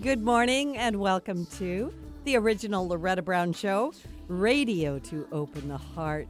[0.00, 3.92] Good morning and welcome to the original Loretta Brown Show,
[4.28, 6.28] radio to open the heart,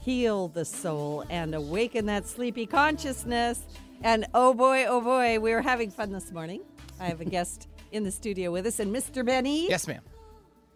[0.00, 3.62] heal the soul, and awaken that sleepy consciousness.
[4.02, 6.62] And oh boy, oh boy, we were having fun this morning.
[6.98, 9.24] I have a guest in the studio with us, and Mr.
[9.24, 9.68] Benny.
[9.68, 10.02] Yes, ma'am.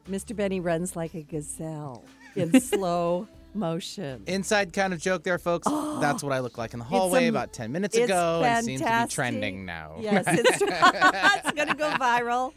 [0.08, 0.36] Mr.
[0.36, 2.04] Benny runs like a gazelle
[2.36, 4.22] in slow motion.
[4.26, 5.66] Inside kind of joke there, folks.
[6.00, 8.42] That's what I look like in the hallway am- about 10 minutes it's ago.
[8.44, 9.96] and seems to be trending now.
[10.00, 12.52] Yes, it's, it's going to go viral,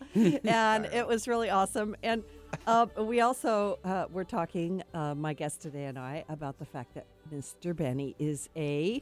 [0.45, 1.95] and it was really awesome.
[2.03, 2.23] And
[2.67, 6.93] uh, we also uh, were talking, uh, my guest today and I, about the fact
[6.95, 7.75] that Mr.
[7.75, 9.01] Benny is a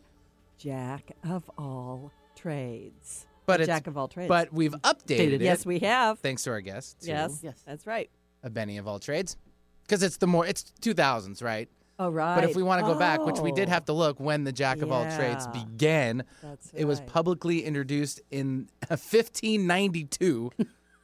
[0.58, 3.26] jack of all trades.
[3.46, 4.28] But A jack of all trades.
[4.30, 5.42] But we've updated it.
[5.42, 6.20] yes, we have.
[6.20, 7.08] Thanks to our guests.
[7.08, 7.64] Yes, Yes.
[7.66, 8.10] that's right.
[8.44, 9.38] A Benny of all trades.
[9.84, 11.68] Because it's the more, it's 2000s, right?
[12.02, 12.36] Oh, right.
[12.36, 14.52] But if we want to go back, which we did have to look when the
[14.54, 15.64] Jack of all trades Yeah.
[15.64, 17.08] began, That's it was right.
[17.10, 20.52] publicly introduced in 1592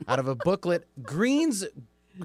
[0.07, 1.65] out of a booklet, Greene's,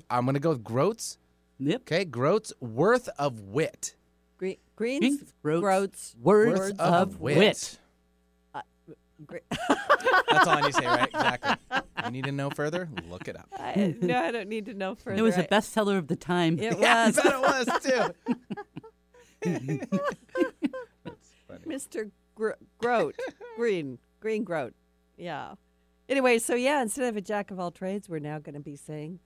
[0.08, 1.18] I'm going to go with Groats.
[1.58, 1.80] Yep.
[1.82, 3.94] Okay, Groats Worth of Wit.
[4.38, 7.78] Gre- greens, Greens, groats, groats, words, words of, wit.
[9.26, 11.08] Gre- That's all I need to say, right?
[11.08, 11.56] Exactly.
[12.04, 12.88] You need to know further?
[13.08, 13.48] Look it up.
[13.56, 15.18] I, no, I don't need to know further.
[15.18, 16.58] It was a I- bestseller of the time.
[16.58, 17.16] It Yeah, I was.
[17.16, 18.14] bet it was too.
[21.66, 22.10] Mr.
[22.34, 23.16] Gro- Groat,
[23.56, 24.74] Green, Green Groat.
[25.16, 25.54] Yeah.
[26.08, 28.76] Anyway, so yeah, instead of a jack of all trades, we're now going to be
[28.76, 29.20] saying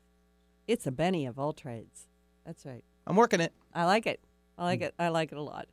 [0.67, 2.09] it's a Benny of all trades.
[2.45, 2.85] That's right.
[3.07, 3.53] I'm working it.
[3.73, 4.21] I like it.
[4.59, 4.85] I like mm.
[4.85, 4.95] it.
[4.99, 5.67] I like it a lot.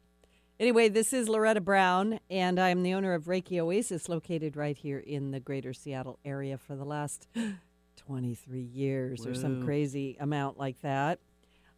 [0.62, 5.00] Anyway, this is Loretta Brown, and I'm the owner of Reiki Oasis, located right here
[5.00, 7.28] in the greater Seattle area for the last
[7.96, 11.18] 23 years or some crazy amount like that.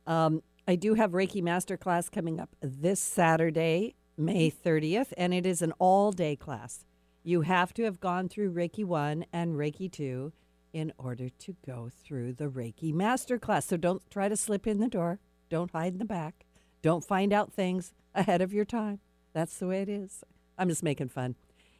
[0.05, 5.61] Um, I do have Reiki Masterclass coming up this Saturday, May 30th, and it is
[5.61, 6.83] an all day class.
[7.23, 10.33] You have to have gone through Reiki 1 and Reiki 2
[10.73, 13.63] in order to go through the Reiki Masterclass.
[13.63, 16.43] So don't try to slip in the door, don't hide in the back,
[16.81, 18.99] don't find out things ahead of your time.
[19.33, 20.23] That's the way it is.
[20.57, 21.35] I'm just making fun.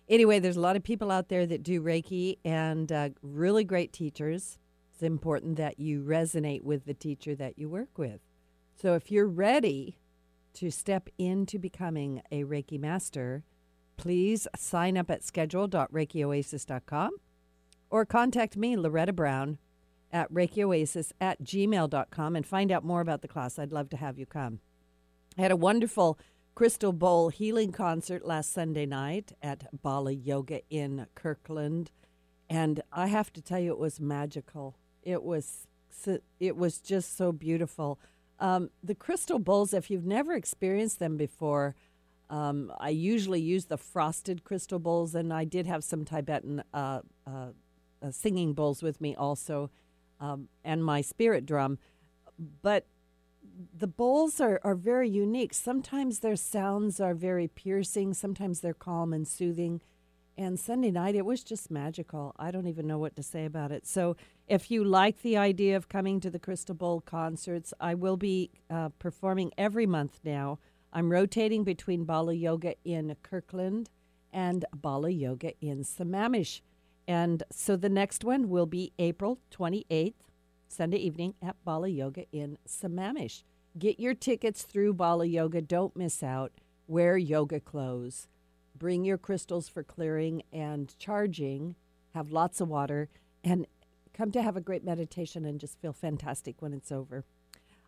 [0.09, 3.93] Anyway, there's a lot of people out there that do Reiki and uh, really great
[3.93, 4.57] teachers.
[4.91, 8.19] It's important that you resonate with the teacher that you work with.
[8.75, 9.97] So if you're ready
[10.55, 13.43] to step into becoming a Reiki master,
[13.97, 17.11] please sign up at schedule.reikioasis.com
[17.89, 19.57] or contact me, Loretta Brown,
[20.11, 23.57] at reikioasis at gmail.com and find out more about the class.
[23.57, 24.59] I'd love to have you come.
[25.37, 26.19] I had a wonderful
[26.53, 31.89] crystal bowl healing concert last Sunday night at Bala Yoga in Kirkland,
[32.49, 34.75] and I have to tell you, it was magical.
[35.01, 35.67] It was
[36.39, 37.99] it was just so beautiful.
[38.39, 41.75] Um, the crystal bowls, if you've never experienced them before,
[42.29, 47.01] um, I usually use the frosted crystal bowls, and I did have some Tibetan uh,
[47.25, 47.47] uh,
[48.01, 49.69] uh, singing bowls with me also,
[50.19, 51.77] um, and my spirit drum.
[52.61, 52.85] But
[53.77, 55.53] the bowls are, are very unique.
[55.53, 59.81] Sometimes their sounds are very piercing, sometimes they're calm and soothing.
[60.35, 62.33] And Sunday night, it was just magical.
[62.39, 63.85] I don't even know what to say about it.
[63.85, 64.15] So,
[64.47, 68.49] if you like the idea of coming to the Crystal Bowl concerts, I will be
[68.69, 70.57] uh, performing every month now.
[70.91, 73.89] I'm rotating between Bala Yoga in Kirkland
[74.31, 76.61] and Bala Yoga in Sammamish.
[77.07, 80.13] And so the next one will be April 28th,
[80.73, 83.43] Sunday evening at Bala Yoga in Sammamish.
[83.77, 85.61] Get your tickets through Bala Yoga.
[85.61, 86.51] Don't miss out.
[86.87, 88.27] Wear yoga clothes.
[88.75, 91.75] Bring your crystals for clearing and charging.
[92.15, 93.09] Have lots of water
[93.43, 93.67] and
[94.13, 97.23] come to have a great meditation and just feel fantastic when it's over.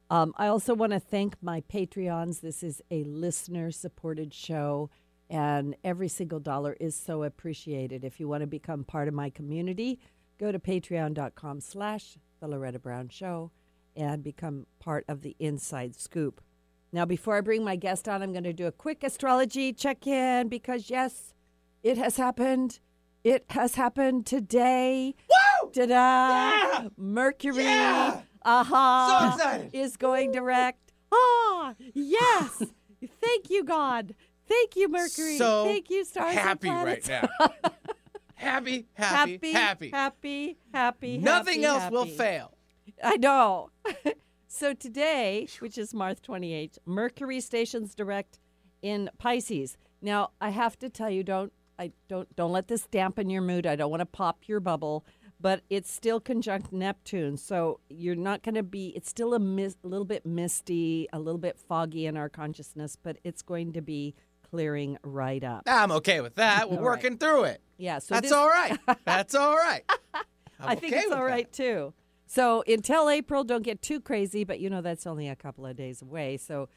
[0.09, 2.41] Um, I also want to thank my Patreons.
[2.41, 4.91] This is a listener supported show,
[5.29, 8.03] and every single dollar is so appreciated.
[8.03, 9.99] If you want to become part of my community,
[10.37, 13.51] go to patreon.com slash the Loretta Brown Show
[13.95, 16.41] and become part of the Inside Scoop.
[16.91, 20.05] Now, before I bring my guest on, I'm going to do a quick astrology check
[20.07, 21.33] in because, yes,
[21.83, 22.79] it has happened.
[23.23, 25.15] It has happened today.
[25.63, 25.71] Woo!
[25.71, 26.89] Ta-da!
[26.97, 27.65] Mercury,
[28.45, 29.69] aha, So excited.
[29.73, 30.93] is going direct.
[31.11, 32.61] Ah, yes.
[33.21, 34.13] Thank you, God.
[34.47, 35.37] Thank you, Mercury.
[35.37, 36.35] So Thank you, stars.
[36.35, 37.27] happy right now.
[38.35, 39.89] happy, happy, Happy, happy.
[39.91, 41.17] happy, happy.
[41.17, 42.53] Nothing happy, else will fail.
[43.03, 43.69] I know.
[44.47, 48.39] so today, which is March 28th, Mercury stations direct
[48.81, 49.77] in Pisces.
[50.01, 53.65] Now, I have to tell you, don't I don't don't let this dampen your mood.
[53.65, 55.05] I don't want to pop your bubble,
[55.41, 58.93] but it's still conjunct Neptune, so you're not going to be.
[58.95, 62.95] It's still a, mis- a little bit misty, a little bit foggy in our consciousness,
[63.01, 64.15] but it's going to be
[64.55, 65.63] clearing right up.
[65.67, 66.69] I'm okay with that.
[66.69, 66.91] We're All right.
[67.03, 67.61] working through it.
[67.77, 68.79] Yeah, so That's this, all right.
[69.03, 69.83] That's all right.
[70.61, 71.57] I think okay it's all right that.
[71.57, 71.93] too.
[72.25, 75.75] So until April, don't get too crazy, but you know that's only a couple of
[75.75, 76.37] days away.
[76.37, 76.69] So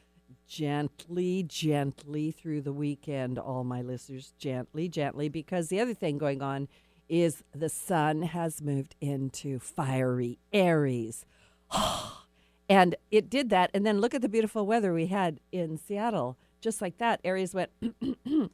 [0.48, 6.42] gently, gently through the weekend, all my listeners, gently, gently, because the other thing going
[6.42, 6.66] on
[7.08, 11.24] is the sun has moved into fiery Aries.
[12.68, 13.70] and it did that.
[13.72, 16.36] And then look at the beautiful weather we had in Seattle.
[16.60, 17.70] Just like that, Aries went,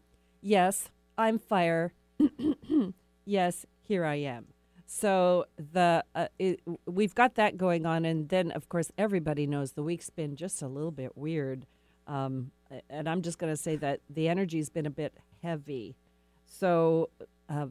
[0.46, 1.94] Yes, I'm fire.
[3.24, 4.48] yes, here I am.
[4.86, 9.72] So the uh, it, we've got that going on, and then of course everybody knows
[9.72, 11.64] the week's been just a little bit weird,
[12.06, 12.50] um,
[12.90, 15.96] and I'm just going to say that the energy's been a bit heavy.
[16.44, 17.08] So,
[17.48, 17.66] uh,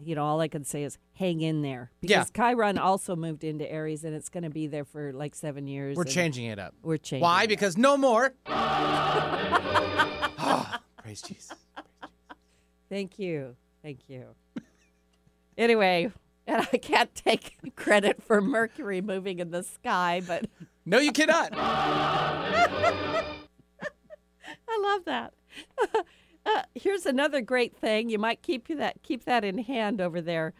[0.00, 2.20] you know, all I can say is hang in there Yeah.
[2.20, 5.66] because Chiron also moved into Aries, and it's going to be there for like seven
[5.66, 5.96] years.
[5.96, 6.74] We're changing it up.
[6.82, 7.22] We're changing.
[7.22, 7.46] Why?
[7.46, 8.34] Because no more.
[10.44, 11.52] Ah, praise Jesus.
[12.88, 13.54] Thank you.
[13.82, 14.34] Thank you.
[15.56, 16.10] anyway,
[16.46, 20.46] and I can't take credit for Mercury moving in the sky, but
[20.84, 21.50] No, you cannot.
[24.68, 25.32] I love that.
[26.46, 28.08] uh, here's another great thing.
[28.10, 30.54] You might keep that keep that in hand over there,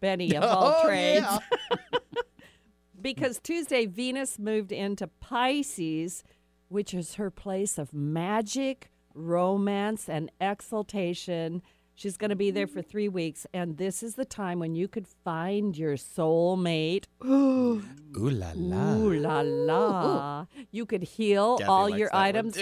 [0.00, 1.26] Benny of all Oh, trades.
[1.26, 1.38] yeah.
[3.00, 6.24] because Tuesday Venus moved into Pisces,
[6.68, 11.62] which is her place of magic, romance, and exaltation.
[11.94, 14.86] She's going to be there for three weeks, and this is the time when you
[14.86, 17.06] could find your soulmate.
[17.24, 17.82] Ooh
[18.14, 18.94] la la.
[18.94, 20.46] Ooh la la!
[20.70, 22.56] You could heal Kathy all your items.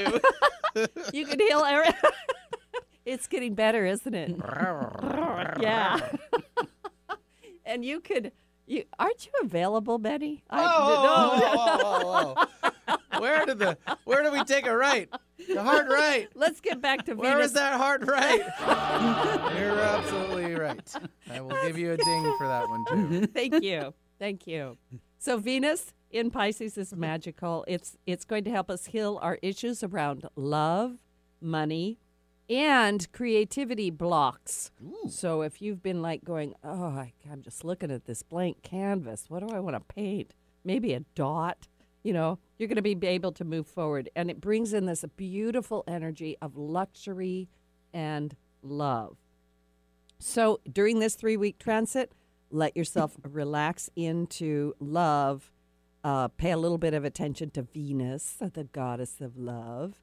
[1.13, 1.93] you could heal every.
[3.07, 4.31] It's getting better, isn't it?
[5.61, 6.11] yeah.
[7.65, 8.33] and you could.
[8.67, 10.43] You aren't you available, Betty?
[10.51, 13.21] Whoa, whoa, whoa, whoa, whoa.
[13.21, 15.09] Where did the where did we take a right?
[15.49, 16.29] The hard right.
[16.35, 17.45] Let's get back to Where Venus.
[17.45, 18.41] was that hard right?
[19.59, 20.95] You're absolutely right.
[21.31, 23.27] I will give you a ding for that one too.
[23.29, 23.95] Thank you.
[24.19, 24.79] Thank you.
[25.19, 27.65] So Venus in Pisces is magical.
[27.69, 30.97] It's it's going to help us heal our issues around love,
[31.41, 31.99] money,
[32.49, 34.71] and creativity blocks.
[35.09, 39.27] So if you've been like going, "Oh, I, I'm just looking at this blank canvas.
[39.29, 40.35] What do I want to paint?
[40.65, 41.69] Maybe a dot."
[42.03, 45.05] You know, you're going to be able to move forward and it brings in this
[45.17, 47.49] beautiful energy of luxury
[47.93, 49.17] and love.
[50.19, 52.13] So during this three week transit,
[52.51, 55.51] let yourself relax into love.
[56.05, 60.01] Uh, pay a little bit of attention to Venus, the goddess of love,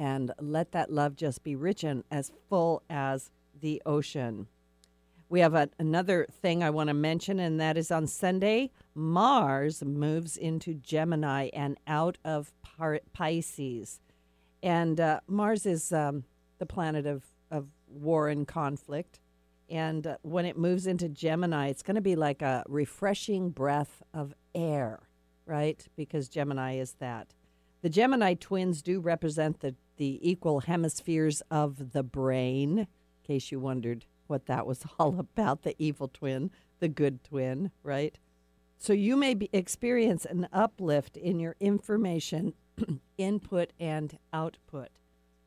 [0.00, 3.30] and let that love just be rich and as full as
[3.60, 4.46] the ocean.
[5.28, 9.84] We have a, another thing I want to mention, and that is on Sunday, Mars
[9.84, 12.50] moves into Gemini and out of
[13.12, 14.00] Pisces.
[14.62, 16.24] And uh, Mars is um,
[16.58, 19.20] the planet of, of war and conflict.
[19.68, 24.02] And uh, when it moves into Gemini, it's going to be like a refreshing breath
[24.14, 25.00] of air,
[25.44, 25.86] right?
[25.94, 27.34] Because Gemini is that.
[27.82, 32.86] The Gemini twins do represent the, the equal hemispheres of the brain, in
[33.22, 38.18] case you wondered what that was all about the evil twin, the good twin, right?
[38.78, 42.54] So you may be, experience an uplift in your information
[43.18, 44.88] input and output.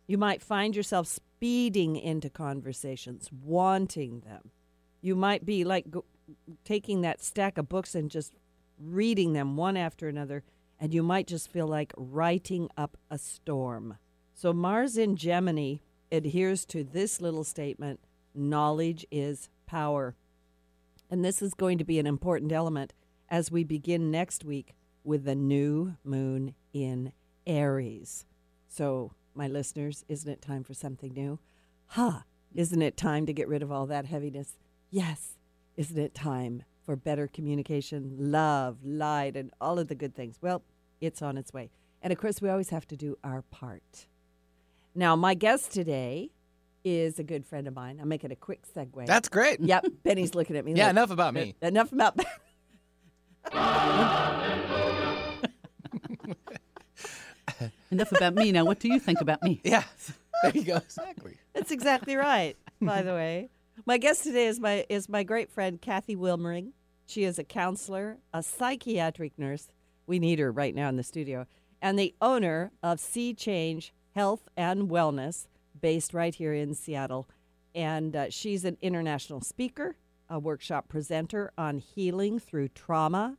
[0.06, 4.52] You might find yourself speeding into conversations, wanting them.
[5.02, 6.06] You might be like go,
[6.64, 8.36] taking that stack of books and just
[8.80, 10.44] reading them one after another,
[10.80, 13.98] and you might just feel like writing up a storm.
[14.34, 15.78] So, Mars in Gemini
[16.12, 18.00] adheres to this little statement
[18.36, 20.16] knowledge is power.
[21.10, 22.94] And this is going to be an important element
[23.30, 27.14] as we begin next week with the new moon in
[27.46, 28.26] Aries.
[28.68, 31.40] So, my listeners, isn't it time for something new?
[31.88, 32.24] Ha!
[32.56, 34.58] Isn't it time to get rid of all that heaviness?
[34.90, 35.38] Yes.
[35.76, 40.38] Isn't it time for better communication, love, light, and all of the good things?
[40.42, 40.64] Well,
[41.02, 41.70] it's on its way.
[42.02, 44.08] And of course, we always have to do our part.
[44.96, 46.30] Now, my guest today
[46.84, 48.00] is a good friend of mine.
[48.02, 49.06] I'm making a quick segue.
[49.06, 49.60] That's great.
[49.60, 49.86] yep.
[50.04, 50.74] Benny's looking at me.
[50.76, 51.56] Yeah, like, enough about me.
[51.62, 52.20] Enough about
[57.92, 58.52] Enough about me.
[58.52, 59.62] Now, what do you think about me?
[59.64, 59.84] Yeah.
[60.42, 60.76] There you go.
[60.78, 61.38] Exactly.
[61.54, 62.58] That's exactly right.
[62.82, 63.50] By the way,
[63.86, 66.74] my guest today is my is my great friend Kathy Wilmering.
[67.06, 69.70] She is a counselor, a psychiatric nurse.
[70.06, 71.48] We need her right now in the studio,
[71.82, 75.48] and the owner of Sea Change Health and Wellness,
[75.80, 77.28] based right here in Seattle.
[77.76, 79.96] And uh, she's an international speaker,
[80.30, 83.38] a workshop presenter on healing through trauma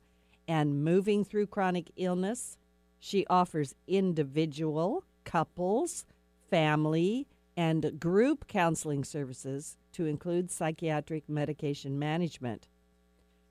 [0.48, 2.58] and moving through chronic illness.
[2.98, 6.04] She offers individual, couples,
[6.50, 7.26] family,
[7.56, 12.66] and group counseling services to include psychiatric medication management.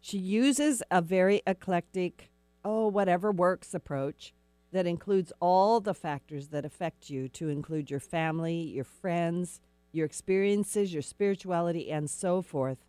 [0.01, 2.30] She uses a very eclectic,
[2.65, 4.34] oh, whatever works approach
[4.74, 9.62] that includes all the factors that affect you, to include your family, your friends,
[9.92, 12.80] your experiences, your spirituality, and so forth.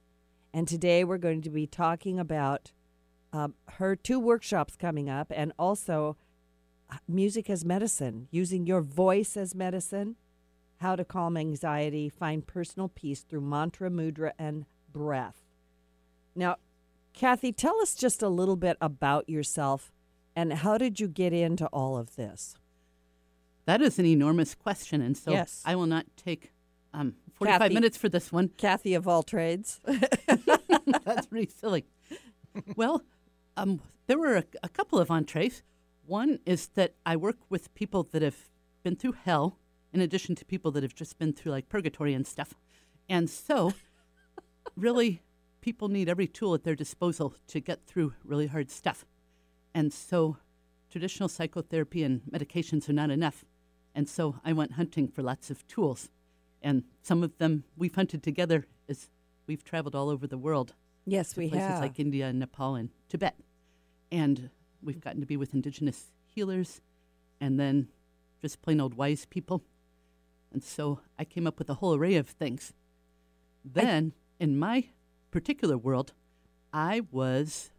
[0.52, 2.72] And today we're going to be talking about
[3.34, 6.16] um, her two workshops coming up and also
[6.90, 10.16] uh, music as medicine, using your voice as medicine,
[10.78, 15.42] how to calm anxiety, find personal peace through mantra, mudra, and breath.
[16.34, 16.56] Now,
[17.12, 19.92] Kathy, tell us just a little bit about yourself
[20.36, 22.56] and how did you get into all of this?
[23.66, 25.62] That is an enormous question, and so Yes.
[25.64, 26.52] I will not take
[26.92, 27.74] um, 45 Kathy.
[27.74, 28.50] minutes for this one.
[28.56, 29.80] Kathy of all trades.
[31.04, 31.86] That's pretty silly.
[32.76, 33.02] well,
[33.56, 35.62] um, there were a, a couple of entrees.
[36.06, 38.36] One is that I work with people that have
[38.82, 39.58] been through hell,
[39.92, 42.52] in addition to people that have just been through like purgatory and stuff.
[43.08, 43.72] And so,
[44.76, 45.22] really,
[45.62, 49.06] people need every tool at their disposal to get through really hard stuff.
[49.74, 50.36] And so,
[50.90, 53.44] traditional psychotherapy and medications are not enough.
[53.94, 56.08] And so, I went hunting for lots of tools.
[56.62, 59.10] And some of them we've hunted together as
[59.46, 60.74] we've traveled all over the world
[61.06, 61.80] yes, we places have.
[61.80, 63.36] like India and Nepal and Tibet.
[64.10, 64.50] And
[64.82, 66.80] we've gotten to be with indigenous healers
[67.40, 67.88] and then
[68.40, 69.62] just plain old wise people.
[70.52, 72.72] And so I came up with a whole array of things.
[73.64, 74.84] Then, in my
[75.30, 76.12] particular world,
[76.72, 77.70] I was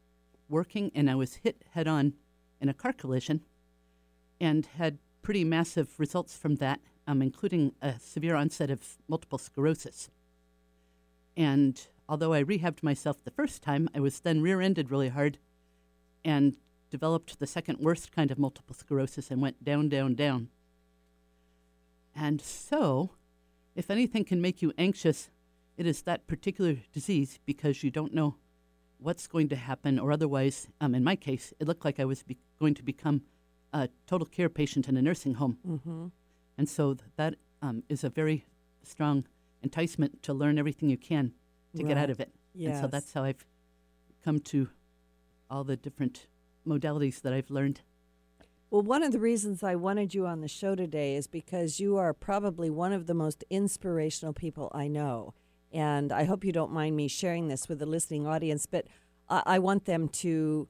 [0.49, 2.13] working and I was hit head on
[2.61, 3.41] in a car collision
[4.39, 10.09] and had pretty massive results from that, um, including a severe onset of multiple sclerosis.
[11.35, 15.39] And although I rehabbed myself the first time, I was then rear ended really hard
[16.23, 16.57] and
[16.89, 20.49] developed the second worst kind of multiple sclerosis and went down, down, down.
[22.15, 23.11] And so,
[23.75, 25.29] if anything can make you anxious,
[25.77, 28.35] it is that particular disease because you don't know
[28.97, 32.23] what's going to happen, or otherwise, um, in my case, it looked like I was
[32.23, 33.21] be- going to become
[33.73, 35.57] a total care patient in a nursing home.
[35.67, 36.07] Mm-hmm.
[36.57, 38.45] And so th- that um, is a very
[38.83, 39.25] strong
[39.61, 41.33] enticement to learn everything you can
[41.75, 42.31] to get out of it.
[42.71, 43.43] And so that's how I've
[44.23, 44.69] come to
[45.49, 46.27] all the different
[46.65, 47.81] modalities that I've learned.
[48.71, 51.97] Well, one of the reasons I wanted you on the show today is because you
[51.97, 55.33] are probably one of the most inspirational people I know.
[55.75, 58.87] And I hope you don't mind me sharing this with the listening audience, but
[59.29, 60.69] I, I want them to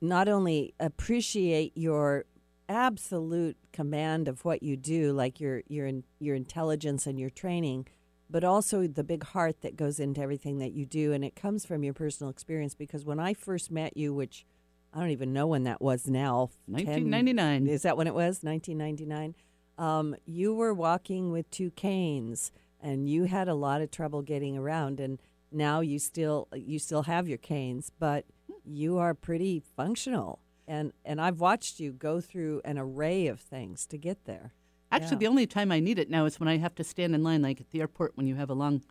[0.00, 2.24] not only appreciate your
[2.68, 7.88] absolute command of what you do, like your your in- your intelligence and your training,
[8.30, 11.66] but also the big heart that goes into everything that you do, and it comes
[11.66, 12.76] from your personal experience.
[12.76, 14.46] Because when I first met you, which
[14.94, 17.66] I don't even know when that was now, 10 1999.
[17.66, 18.42] is that when it was?
[18.42, 19.34] 1999.
[19.78, 22.52] Um, you were walking with two canes,
[22.82, 25.00] and you had a lot of trouble getting around.
[25.00, 25.18] And
[25.50, 28.24] now you still you still have your canes, but
[28.64, 30.40] you are pretty functional.
[30.66, 34.52] And and I've watched you go through an array of things to get there.
[34.90, 35.18] Actually, Yeah.
[35.20, 37.40] the only time I need it now is when I have to stand in line,
[37.42, 38.82] like at the airport when you have a long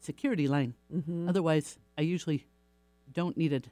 [0.00, 0.74] security line.
[0.94, 1.28] Mm-hmm.
[1.28, 2.46] Otherwise, I usually
[3.12, 3.68] don't need it,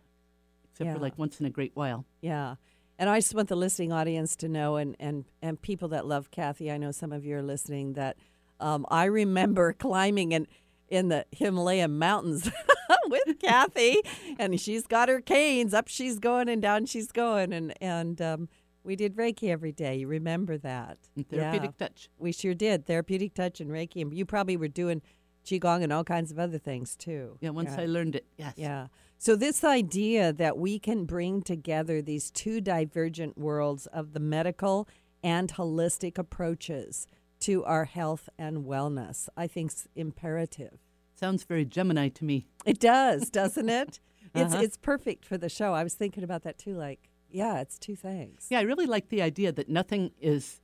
[0.71, 0.95] except Yeah.
[0.95, 2.05] for like once in a great while.
[2.21, 2.57] Yeah.
[2.99, 6.31] And I just want the listening audience to know, and, and, and people that love
[6.31, 8.17] Kathy, I know some of you are listening, that
[8.61, 10.47] um, I remember climbing in,
[10.89, 12.51] in the Himalayan mountains
[13.07, 14.03] with Kathy,
[14.39, 15.75] and she's got her canes.
[15.75, 17.53] Up she's going, and down she's going.
[17.53, 18.49] And, and um,
[18.85, 19.97] we did Reiki every day.
[19.97, 20.99] You remember that?
[21.31, 22.09] Therapeutic Yeah, touch.
[22.19, 22.87] we sure did.
[22.87, 24.03] Therapeutic touch and Reiki.
[24.03, 25.03] And you probably were doing
[25.45, 27.39] Qigong and all kinds of other things too.
[27.41, 28.55] Yeah, once I learned it, yes.
[28.57, 28.89] Yeah.
[29.21, 34.89] So, this idea that we can bring together these two divergent worlds of the medical
[35.25, 37.07] and holistic approaches
[37.41, 40.79] to our health and wellness, I think is imperative.
[41.15, 42.47] Sounds very Gemini to me.
[42.65, 44.01] It does, doesn't it?
[44.35, 44.63] It's Uh-huh.
[44.63, 45.73] it's perfect for the show.
[45.73, 46.75] I was thinking about that too.
[46.75, 48.47] Like, yeah, it's two things.
[48.51, 50.61] Yeah, I really like the idea that nothing is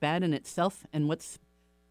[0.00, 1.38] bad in itself, and what's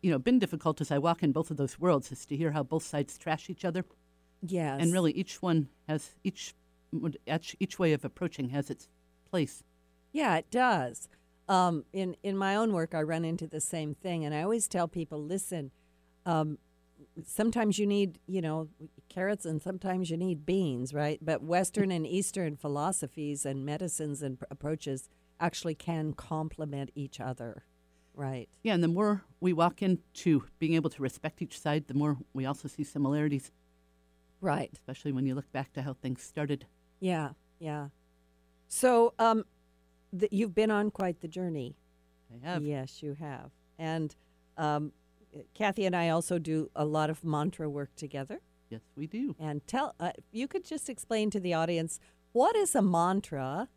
[0.01, 2.51] you know been difficult as I walk in both of those worlds is to hear
[2.51, 3.85] how both sides trash each other,
[4.41, 4.81] Yes.
[4.81, 6.53] and really each one has each
[7.25, 8.89] each each way of approaching has its
[9.31, 9.63] place.
[10.11, 11.07] Yeah, it does.
[11.49, 14.67] Um, in in my own work, I run into the same thing, and I always
[14.67, 15.71] tell people, listen.
[16.25, 16.57] Um,
[17.23, 18.67] sometimes you need, you know,
[19.07, 21.19] carrots, and sometimes you need beans, right?
[21.21, 25.07] But Western and Eastern philosophies and medicines and pr- approaches
[25.39, 27.63] actually can complement each other,
[28.13, 28.49] right?
[28.63, 32.17] Yeah, and the more we walk into being able to respect each side, the more
[32.33, 33.51] we also see similarities,
[34.41, 34.69] Right.
[34.73, 36.65] especially when you look back to how things started.
[36.99, 37.29] Yeah.
[37.59, 37.89] Yeah.
[38.67, 39.45] So, um,
[40.17, 41.75] th- you've been on quite the journey.
[42.31, 42.63] I have.
[42.63, 43.51] Yes, you have.
[43.79, 44.15] And
[44.57, 44.91] um,
[45.53, 48.41] Kathy and I also do a lot of mantra work together.
[48.69, 49.35] Yes, we do.
[49.39, 51.99] And tell uh, you could just explain to the audience
[52.33, 53.69] what is a mantra.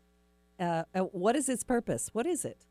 [0.59, 2.09] Uh, uh, what is its purpose?
[2.13, 2.65] What is it?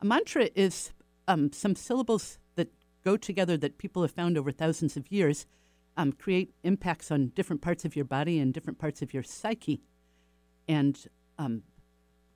[0.00, 0.92] A mantra is
[1.28, 2.68] um, some syllables that
[3.04, 5.46] go together that people have found over thousands of years
[5.96, 9.82] um, create impacts on different parts of your body and different parts of your psyche,
[10.66, 11.06] and
[11.38, 11.62] um,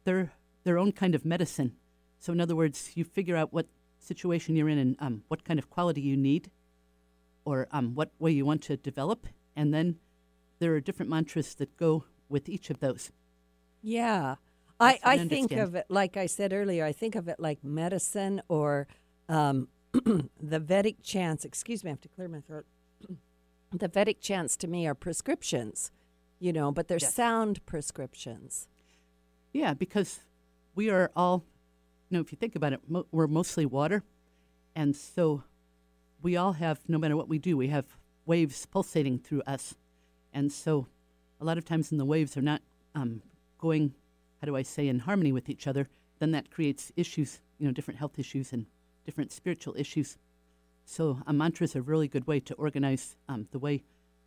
[0.07, 0.33] they're
[0.65, 1.77] their own kind of medicine.
[2.19, 3.67] So, in other words, you figure out what
[3.99, 6.51] situation you're in and um, what kind of quality you need,
[7.45, 9.97] or um, what way you want to develop, and then
[10.59, 13.13] there are different mantras that go with each of those.
[13.83, 14.37] Yeah.
[14.81, 17.63] That's I I think of it, like I said earlier, I think of it like
[17.65, 18.87] medicine or
[19.29, 21.45] um, the Vedic chants.
[21.45, 22.67] Excuse me, I have to clear my throat.
[23.73, 25.91] the Vedic chants to me are prescriptions,
[26.39, 27.15] you know, but they're Yes.
[27.15, 28.69] sound prescriptions.
[29.57, 30.21] Yeah, because
[30.75, 31.43] we are all,
[32.11, 34.03] you know, if you think about it, mo- we're mostly water.
[34.75, 35.45] And so
[36.21, 37.87] we all have, no matter what we do, we have
[38.27, 39.75] waves pulsating through us.
[40.31, 40.89] And so
[41.41, 42.61] a lot of times when the waves are not
[42.95, 43.23] um,
[43.59, 43.95] going,
[44.43, 47.73] how do I say, in harmony with each other, then that creates issues, you know,
[47.73, 48.67] different health issues and
[49.07, 50.19] different spiritual issues.
[50.85, 53.85] So a mantra is a really good way to organize um, the way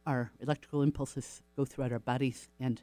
[0.08, 2.82] our electrical impulses go throughout our bodies and,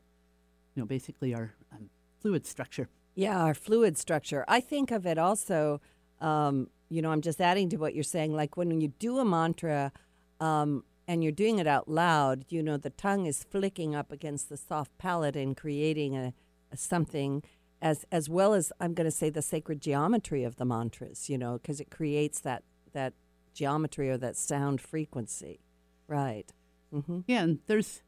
[0.76, 1.91] you know, basically our um,
[2.26, 2.88] fluid structure.
[3.14, 4.45] Yeah, our fluid structure.
[4.49, 5.80] I think of it also,
[6.21, 8.35] um, you know, I'm just adding to what you're saying.
[8.35, 9.92] Like when you do a mantra
[10.40, 14.49] um, and you're doing it out loud, you know, the tongue is flicking up against
[14.49, 16.35] the soft palate and creating a,
[16.73, 17.45] a something
[17.80, 21.38] as as well as I'm going to say the sacred geometry of the mantras, you
[21.38, 23.12] know, because it creates that that
[23.54, 25.61] geometry or that sound frequency.
[26.09, 26.52] Right.
[26.90, 28.02] hmm Yeah, and there's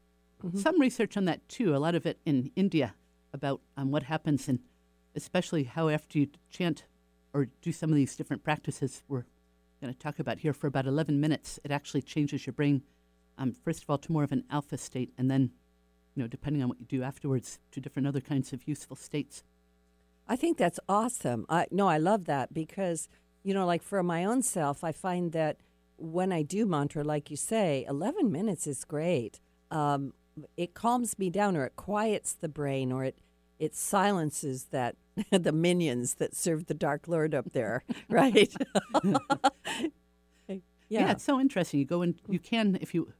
[0.55, 1.75] some research on that too.
[1.75, 2.95] A lot of it in India
[3.33, 4.59] about um, what happens, and
[5.15, 6.85] especially how after you chant
[7.33, 9.25] or do some of these different practices we're
[9.81, 12.83] going to talk about here for about 11 minutes, it actually changes your brain,
[13.37, 15.51] um, first of all, to more of an alpha state, and then,
[16.15, 19.43] you know, depending on what you do afterwards, to different other kinds of useful states.
[20.27, 21.45] I think that's awesome.
[21.49, 23.09] I no, I love that because
[23.43, 25.57] you know, like for my own self, I find that
[25.97, 29.39] when I do mantra, like you say, eleven minutes is great.
[29.71, 30.13] Um,
[30.57, 33.17] it calms me down, or it quiets the brain, or it
[33.59, 34.95] it silences that
[35.31, 38.53] the minions that serve the Dark Lord up there, right?
[40.91, 41.11] Yeah.
[41.11, 41.79] it's so interesting.
[41.79, 43.13] You go in, you can, if you,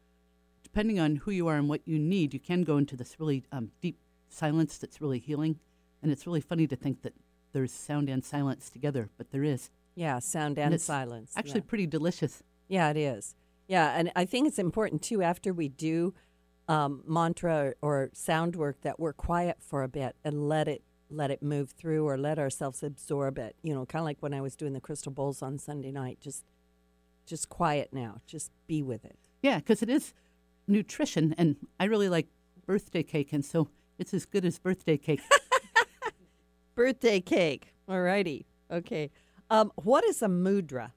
[0.64, 3.44] depending on who you are and what you need, you can go into this really
[3.52, 5.60] um, deep silence that's really healing.
[6.02, 7.14] And it's really funny to think that
[7.54, 9.70] there's sound and silence together, but there is.
[9.94, 11.34] yeah, sound And and, it's silence.
[11.36, 11.66] Actually, yeah.
[11.68, 12.42] pretty delicious.
[12.68, 13.36] Yeah, it is.
[13.68, 16.16] Yeah, and I think it's important too after we do
[16.70, 21.32] um, mantra or sound work that we're quiet for a bit and let it let
[21.32, 23.56] it move through or let ourselves absorb it.
[23.64, 26.20] You know, kind of like when I was doing the crystal bowls on Sunday night.
[26.22, 26.46] Just
[27.26, 28.22] just quiet now.
[28.28, 29.18] Just be with it.
[29.42, 30.14] Yeah, because it is
[30.68, 32.28] nutrition, and I really like
[32.66, 35.22] birthday cake, and so it's as good as birthday cake.
[36.76, 37.74] Birthday cake.
[37.90, 38.46] All righty.
[38.72, 39.12] Okay.
[39.50, 40.92] Um, what is a mudra?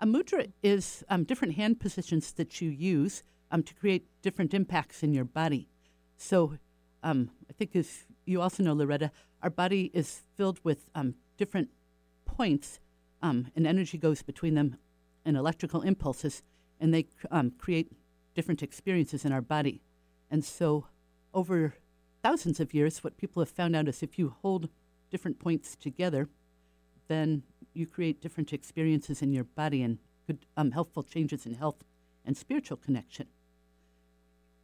[0.00, 5.02] A mudra is um, different hand positions that you use um, to create different impacts
[5.02, 5.68] in your body.
[6.16, 6.58] So,
[7.02, 9.10] um, I think as you also know, Loretta,
[9.42, 11.70] our body is filled with um, different
[12.24, 12.78] points,
[13.22, 14.76] um, and energy goes between them,
[15.24, 16.42] and electrical impulses,
[16.78, 17.92] and they um, create
[18.34, 19.82] different experiences in our body.
[20.30, 20.86] And so,
[21.34, 21.74] over
[22.22, 24.68] thousands of years, what people have found out is if you hold
[25.10, 26.28] different points together,
[27.08, 27.42] then
[27.74, 31.82] you create different experiences in your body and good um, helpful changes in health
[32.24, 33.26] and spiritual connection.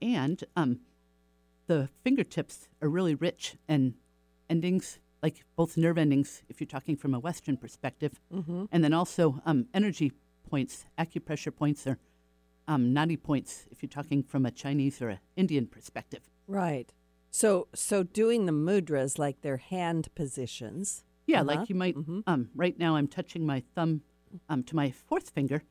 [0.03, 0.81] And um,
[1.67, 3.95] the fingertips are really rich and
[4.49, 9.41] endings, like both nerve endings, if you're talking from a Western perspective, and then also
[9.47, 10.13] um, energy
[10.49, 11.99] points, acupressure points, or
[12.69, 16.21] um, nadi points, if you're talking from a Chinese or an Indian perspective.
[16.47, 16.93] Right.
[17.31, 21.05] So so doing the mudras like their hand positions.
[21.27, 21.47] Yeah, Uh-huh.
[21.57, 21.97] like you might.
[22.27, 24.03] Um, right now, I'm touching my thumb
[24.49, 25.63] um, to my fourth finger,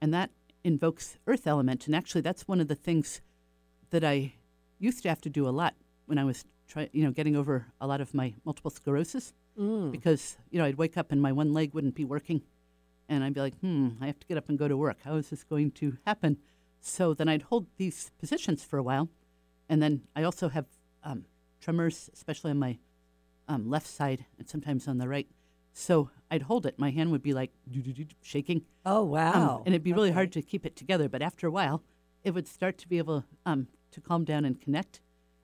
[0.00, 0.30] and that
[0.62, 1.86] invokes earth element.
[1.86, 3.20] And actually, that's one of the things
[3.94, 4.34] that I
[4.80, 5.74] used to have to do a lot
[6.06, 9.32] when I was try, you know, getting over a lot of my multiple sclerosis,
[9.92, 12.42] because you know I'd wake up and my one leg wouldn't be working,
[13.08, 14.98] and I'd be like, hmm, I have to get up and go to work.
[15.04, 16.38] How is this going to happen?
[16.80, 19.08] So then I'd hold these positions for a while,
[19.68, 20.66] and then I also have
[21.04, 21.24] um,
[21.60, 22.78] tremors, especially on my
[23.46, 25.28] um, left side and sometimes on the right.
[25.72, 26.78] So I'd hold it.
[26.78, 27.52] My hand would be like
[28.22, 28.62] shaking.
[28.84, 29.62] Oh Um, wow.
[29.64, 30.14] and it'd be really Okay.
[30.14, 31.08] hard to keep it together.
[31.08, 31.82] But after a while,
[32.24, 35.00] it would start to be able um, to calm down and connect.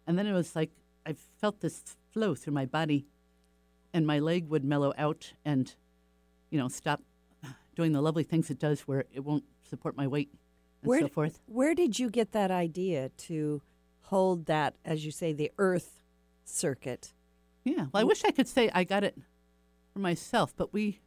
[0.07, 0.71] And then it was like
[1.07, 3.07] I felt this flow through my body,
[3.93, 5.73] and my leg would mellow out and,
[6.51, 7.03] you know, stop
[7.77, 10.31] doing the lovely things it does where it won't support my weight
[10.83, 11.40] and Where so d- forth.
[11.47, 13.62] Where did you get that idea to
[14.03, 16.01] hold that, as you say, the Earth
[16.45, 17.12] circuit?
[17.64, 17.87] Yeah.
[17.93, 19.16] Well, I wish I could say I got it
[19.93, 21.01] for myself, but we,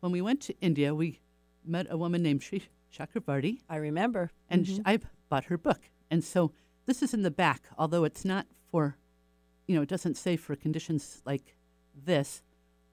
[0.00, 1.20] when we went to India, we
[1.64, 2.62] met a woman named Sri
[2.96, 4.30] Chakravarti, I remember.
[4.48, 4.98] and sh I
[5.28, 5.80] bought her book.
[6.10, 6.52] And so
[6.86, 8.96] this is in the back, although it's not for,
[9.66, 11.54] you know, it doesn't say for conditions like
[11.94, 12.42] this.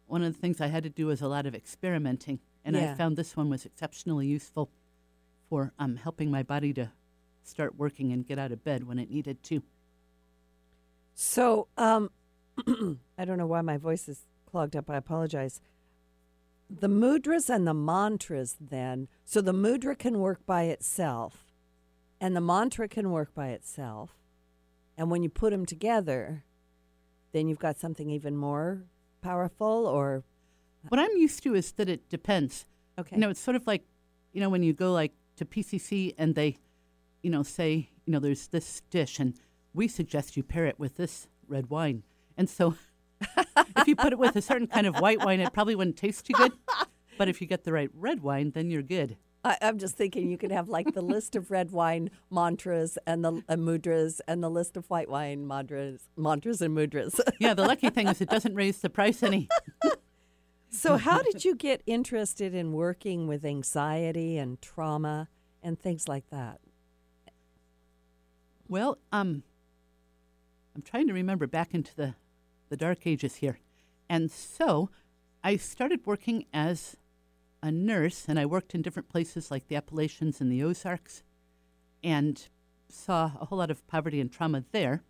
[0.05, 2.91] One of the things I had to do was a lot of experimenting, and Yeah.
[2.91, 4.69] I found this one was exceptionally useful
[5.49, 6.91] for um, helping my body to
[7.43, 9.63] start working and get out of bed when it needed to.
[11.15, 12.11] So, um,
[13.17, 14.89] I don't know why my voice is clogged up.
[14.89, 15.61] I apologize.
[16.69, 19.07] The mudras and the mantras, then.
[19.23, 21.45] So the mudra can work by itself,
[22.19, 24.11] and the mantra can work by itself.
[24.97, 26.43] And when you put them together,
[27.31, 28.83] then you've got something even more
[29.21, 29.85] powerful.
[29.85, 30.23] Or
[30.89, 32.65] What I'm used to is that it depends.
[32.97, 33.83] okay, You know, it's sort of like,
[34.33, 36.57] you know, when you go like to PCC and they,
[37.21, 39.35] you know, say, you know, there's this dish and
[39.73, 42.03] we suggest you pair it with this red wine.
[42.35, 42.75] And so
[43.21, 46.25] if you put it with a certain kind of white wine, it probably wouldn't taste
[46.25, 46.51] too good.
[47.17, 49.17] But if you get the right red wine, then you're good.
[49.43, 53.23] I, I'm just thinking you could have like the list of red wine mantras and
[53.23, 57.19] the uh, mudras, and the list of white wine mantras, mantras and mudras.
[57.39, 59.47] Yeah, the lucky thing is it doesn't raise the price any.
[60.69, 65.29] So, how did you get interested in working with anxiety and trauma
[65.63, 66.59] and things like that?
[68.67, 69.43] Well, um,
[70.75, 72.15] I'm trying to remember back into the,
[72.69, 73.59] the dark ages here.
[74.09, 74.89] And so
[75.43, 76.97] I started working as
[77.61, 81.23] a nurse, and I worked in different places like the Appalachians and the Ozarks,
[82.03, 82.47] and
[82.89, 85.03] saw a whole lot of poverty and trauma there.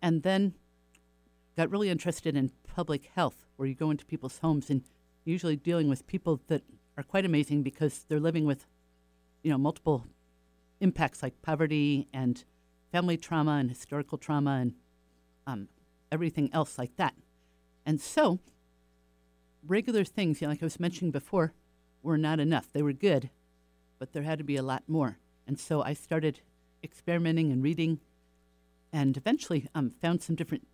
[0.00, 0.54] And then
[1.56, 4.82] got really interested in public health, where you go into people's homes and
[5.24, 6.62] usually dealing with people that
[6.96, 8.66] are quite amazing because they're living with,
[9.42, 10.06] you know, multiple
[10.80, 12.44] impacts like poverty and
[12.92, 14.74] family trauma and historical trauma and
[15.46, 15.68] um,
[16.10, 17.14] everything else like that.
[17.84, 18.38] And so,
[19.66, 21.52] regular things, you know, like I was mentioning before,
[22.02, 22.72] were not enough.
[22.72, 23.30] They were good,
[23.98, 25.18] but there had to be a lot more.
[25.46, 26.40] And so I started
[26.82, 28.00] experimenting and reading,
[28.92, 30.66] and eventually um, found some different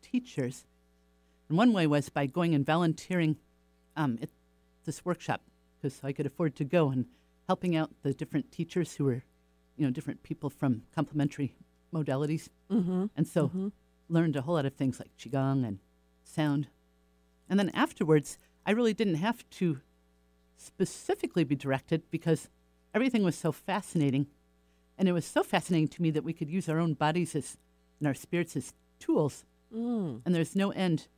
[0.00, 0.64] teachers.
[1.48, 3.36] And one way was by going and volunteering
[3.96, 4.30] um, at
[4.84, 5.42] this workshop
[5.80, 7.06] because I could afford to go and
[7.46, 9.22] helping out the different teachers who were,
[9.76, 11.54] you know, different people from complementary
[11.92, 12.48] modalities.
[12.70, 13.06] Mm-hmm.
[13.16, 13.50] And so
[14.08, 15.78] learned a whole lot of things like Qigong and
[16.24, 16.68] sound.
[17.48, 19.80] And then afterwards, I really didn't have to
[20.56, 22.48] specifically be directed because
[22.94, 24.26] everything was so fascinating.
[24.96, 27.56] And it was so fascinating to me that we could use our own bodies as,
[27.98, 29.44] and our spirits as tools.
[29.74, 30.22] Mm.
[30.24, 31.08] And there's no end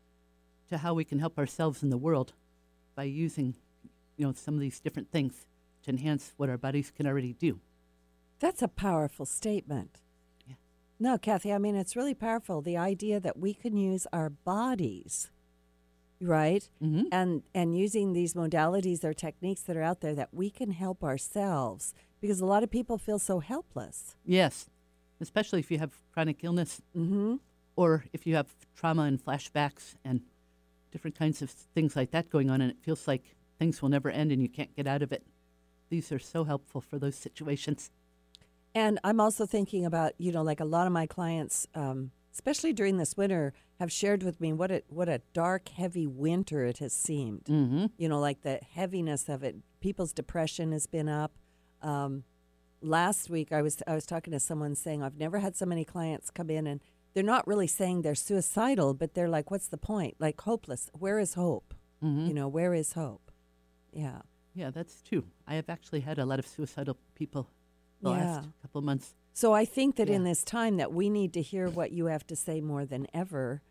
[0.68, 2.33] to how we can help ourselves in the world
[2.94, 3.55] by using,
[4.16, 5.47] you know, some of these different things
[5.83, 7.61] to enhance what our bodies can already do.
[8.38, 9.99] That's a powerful statement.
[10.99, 12.63] No, Kathy, I mean, it's really powerful.
[12.63, 15.31] The idea that we can use our bodies,
[16.21, 16.69] right?
[16.83, 17.03] Mm-hmm.
[17.11, 21.03] And, and using these modalities or techniques that are out there that we can help
[21.03, 24.15] ourselves because a lot of people feel so helpless.
[24.25, 24.71] Yes,
[25.21, 27.37] especially if you have chronic illness Mm-hmm.
[27.77, 30.23] or if you have trauma and flashbacks and
[30.93, 34.11] different kinds of things like that going on, and it feels like things will never
[34.11, 35.25] end and you can't get out of it.
[35.91, 37.91] These are so helpful for those situations.
[38.75, 42.73] And I'm also thinking about, you know, like a lot of my clients, um, especially
[42.73, 46.79] during this winter, have shared with me what a what a dark, heavy winter it
[46.79, 47.45] has seemed.
[47.45, 47.87] Mm-hmm.
[47.97, 49.57] You know, like the heaviness of it.
[49.81, 51.33] People's depression has been up.
[51.83, 52.25] Um,
[52.81, 55.85] last week, I was I was talking to someone saying I've never had so many
[55.85, 56.81] clients come in and
[57.15, 60.17] they're not really saying they're suicidal, but they're like, "What's the point?
[60.19, 60.91] Like hopeless.
[60.99, 61.75] Where is hope?
[62.03, 62.27] Mm-hmm.
[62.27, 63.31] You know, where is hope?"
[63.93, 64.23] Yeah.
[64.55, 65.25] Yeah, that's true.
[65.49, 67.49] I have actually had a lot of suicidal people
[68.05, 68.37] the Yeah.
[68.37, 69.14] last couple of months.
[69.33, 72.25] So I think that in this time that we need to hear what you have
[72.29, 73.62] to say more than ever,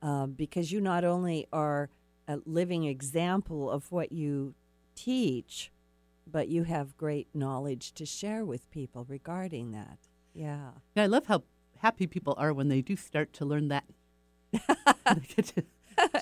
[0.00, 1.90] uh, because you not only are
[2.26, 4.54] a living example of what you
[4.94, 5.70] teach,
[6.26, 9.98] but you have great knowledge to share with people regarding that.
[10.32, 10.70] Yeah.
[10.94, 11.42] Yeah, I love how
[11.78, 13.84] happy people are when they do start to learn that.
[14.52, 15.64] They get to-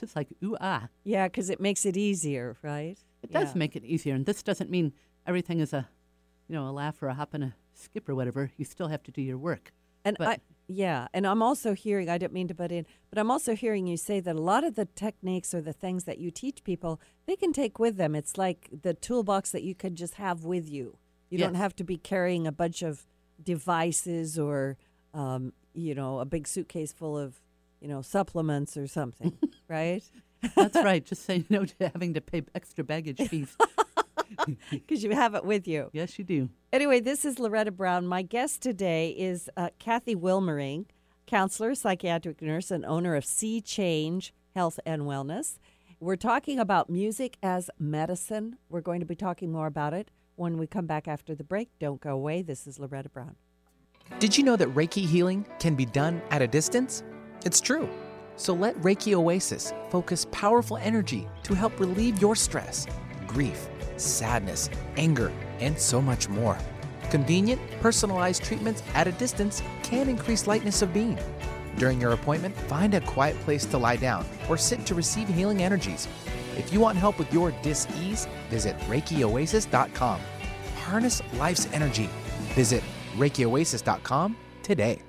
[0.00, 0.88] just like ooh ah.
[1.04, 2.98] Yeah, because it makes it easier, right?
[3.22, 3.58] It does Yeah.
[3.58, 4.92] make it easier, and this doesn't mean
[5.26, 5.88] everything is a,
[6.48, 8.50] you know, a laugh or a hop and a skip or whatever.
[8.56, 9.72] You still have to do your work.
[10.04, 10.38] And But- I,
[10.70, 13.86] yeah, and I'm also hearing, I don't mean to butt in, but I'm also hearing
[13.86, 17.00] you say that a lot of the techniques or the things that you teach people,
[17.26, 18.14] they can take with them.
[18.14, 20.98] It's like the toolbox that you could just have with you.
[21.30, 23.06] You don't have to be carrying a bunch of
[23.42, 24.76] devices or,
[25.14, 27.40] um, you know, a big suitcase full of,
[27.80, 29.36] you know, supplements or something,
[29.68, 30.02] right?
[30.54, 31.04] That's right.
[31.04, 33.56] Just say no to having to pay extra baggage fees.
[34.70, 35.90] because you have it with you.
[35.92, 36.48] Yes, you do.
[36.72, 38.06] Anyway, this is Loretta Brown.
[38.06, 40.86] My guest today is uh, Kathy Wilmering,
[41.26, 45.58] counselor, psychiatric nurse, and owner of Sea Change Health and Wellness.
[46.00, 48.56] We're talking about music as medicine.
[48.68, 51.70] We're going to be talking more about it when we come back after the break.
[51.80, 52.42] Don't go away.
[52.42, 53.34] This is Loretta Brown.
[54.20, 57.02] Did you know that Reiki healing can be done at a distance?
[57.44, 57.88] It's true.
[58.36, 62.86] So let Reiki Oasis focus powerful energy to help relieve your stress,
[63.28, 66.58] grief, sadness, anger, and so much more.
[67.10, 71.18] Convenient, personalized treatments at a distance can increase lightness of being.
[71.76, 75.62] During your appointment, find a quiet place to lie down or sit to receive healing
[75.62, 76.08] energies.
[76.56, 80.20] If you want help with your dis-ease, visit ReikiOasis.com.
[80.76, 82.10] Harness life's energy.
[82.54, 82.82] Visit
[83.16, 85.02] ReikiOasis.com today.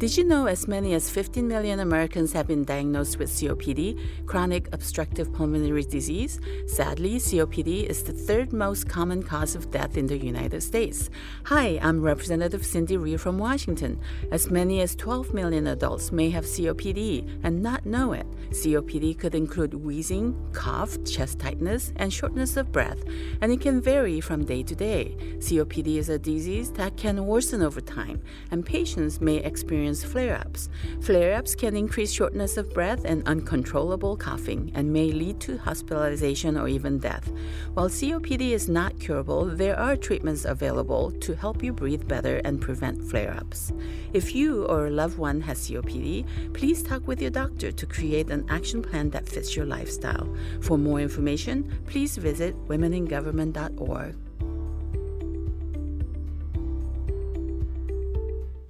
[0.00, 4.72] Did you know as many as 15 million Americans have been diagnosed with COPD, chronic
[4.72, 6.40] obstructive pulmonary disease?
[6.66, 11.10] Sadly, COPD is the third most common cause of death in the United States.
[11.44, 14.00] Hi, I'm Representative Cindy Ryu from Washington.
[14.32, 18.26] As many as 12 million adults may have COPD and not know it.
[18.52, 23.04] COPD could include wheezing, cough, chest tightness, and shortness of breath,
[23.42, 25.14] and it can vary from day to day.
[25.40, 30.68] COPD is a disease that can worsen over time, and patients may experience flare ups.
[31.00, 36.56] Flare ups can increase shortness of breath and uncontrollable coughing and may lead to hospitalization
[36.56, 37.30] or even death.
[37.74, 42.60] While COPD is not curable, there are treatments available to help you breathe better and
[42.60, 43.72] prevent flare ups.
[44.12, 48.30] If you or a loved one has COPD, please talk with your doctor to create
[48.30, 50.32] an action plan that fits your lifestyle.
[50.60, 54.29] For more information, please visit womeningovernment.org.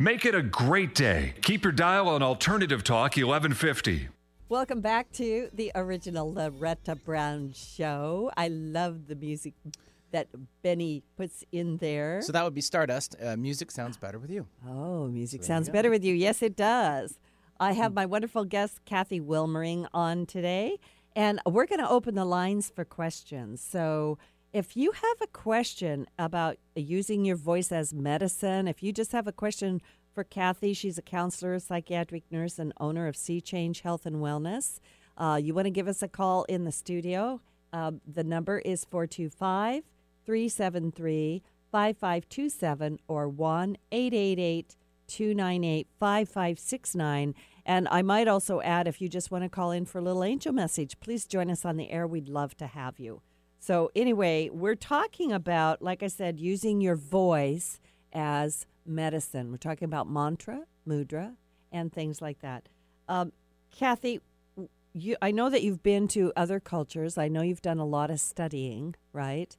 [0.00, 1.34] Make it a great day.
[1.42, 4.08] Keep your dial on Alternative Talk 1150.
[4.48, 8.32] Welcome back to the original Loretta Brown show.
[8.34, 9.52] I love the music
[10.10, 10.28] that
[10.62, 12.22] Benny puts in there.
[12.22, 13.14] So that would be Stardust.
[13.22, 14.46] Uh, music sounds better with you.
[14.66, 16.14] Oh, music So sounds better with you.
[16.14, 17.18] Yes, it does.
[17.60, 20.78] I have my wonderful guest, Kathy Wilmering, on today,
[21.14, 23.60] and we're going to open the lines for questions.
[23.60, 24.16] So
[24.52, 29.26] if you have a question about using your voice as medicine, if you just have
[29.26, 29.80] a question
[30.12, 34.80] for Kathy, she's a counselor, psychiatric nurse, and owner of Sea Change Health and Wellness.
[35.16, 37.40] Uh, you want to give us a call in the studio.
[37.72, 39.84] Uh, the number is 425
[40.26, 47.34] 373 5527 or 1 888 298 5569.
[47.64, 50.24] And I might also add if you just want to call in for a little
[50.24, 52.06] angel message, please join us on the air.
[52.06, 53.22] We'd love to have you.
[53.62, 57.78] So, anyway, we're talking about, like I said, using your voice
[58.12, 59.50] as medicine.
[59.50, 61.36] We're talking about mantra, mudra,
[61.70, 62.70] and things like that.
[63.06, 63.32] Um,
[63.70, 64.20] Kathy,
[64.94, 67.18] you, I know that you've been to other cultures.
[67.18, 69.56] I know you've done a lot of studying, right?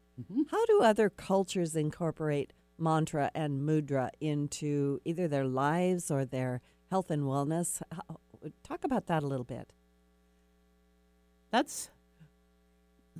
[0.49, 7.11] How do other cultures incorporate mantra and mudra into either their lives or their health
[7.11, 7.81] and wellness?
[7.91, 8.19] How,
[8.63, 9.71] talk about that a little bit.
[11.51, 11.91] That's,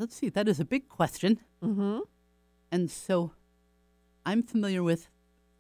[0.01, 1.39] let's see, that is a big question.
[1.63, 1.99] Mm-hmm.
[2.71, 3.31] And so
[4.25, 5.07] I'm familiar with,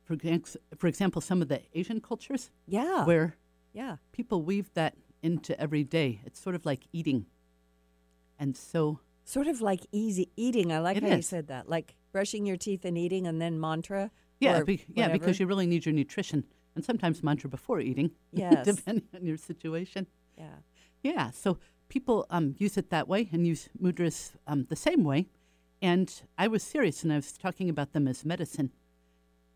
[0.03, 3.05] for, ex- for example, some of the Asian cultures Yeah.
[3.05, 3.37] where
[3.71, 3.97] yeah.
[4.11, 6.21] people weave that into every day.
[6.25, 7.27] It's sort of like eating.
[8.39, 10.71] And so, Sort of like easy eating.
[10.73, 11.69] I like how you said that.
[11.69, 14.09] Like brushing your teeth and eating and then mantra.
[14.39, 16.43] yeah, be, yeah, because you really need your nutrition
[16.75, 18.65] and sometimes mantra before eating, Yes.
[18.65, 20.07] depending on your situation.
[20.37, 20.55] Yeah.
[21.03, 21.59] Yeah, so
[21.91, 25.27] people um, use it that way and use mudras um, the same way.
[25.81, 28.71] And I was serious and I was talking about them as medicine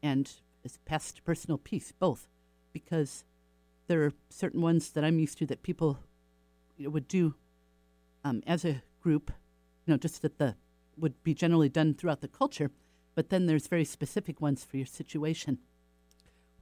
[0.04, 0.30] and
[0.65, 2.28] as past personal peace, both,
[2.74, 3.24] because
[3.88, 6.00] there are certain ones that I'm used to that people
[6.78, 7.36] you know, would do
[8.26, 9.32] um, as a group,
[9.86, 10.56] you know, just that the
[10.98, 12.69] would be generally done throughout the culture.
[13.15, 15.60] But then there's very specific ones for your situation.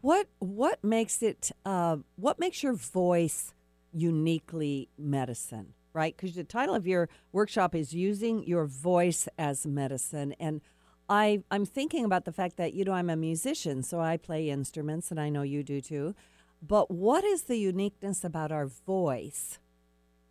[0.01, 1.51] What what makes it?
[1.65, 3.53] Uh, what makes your voice
[3.93, 5.73] uniquely medicine?
[5.93, 10.60] Right, because the title of your workshop is using your voice as medicine, and
[11.08, 14.49] I I'm thinking about the fact that you know I'm a musician, so I play
[14.49, 16.15] instruments, and I know you do too.
[16.62, 19.60] But what is the uniqueness about our voice,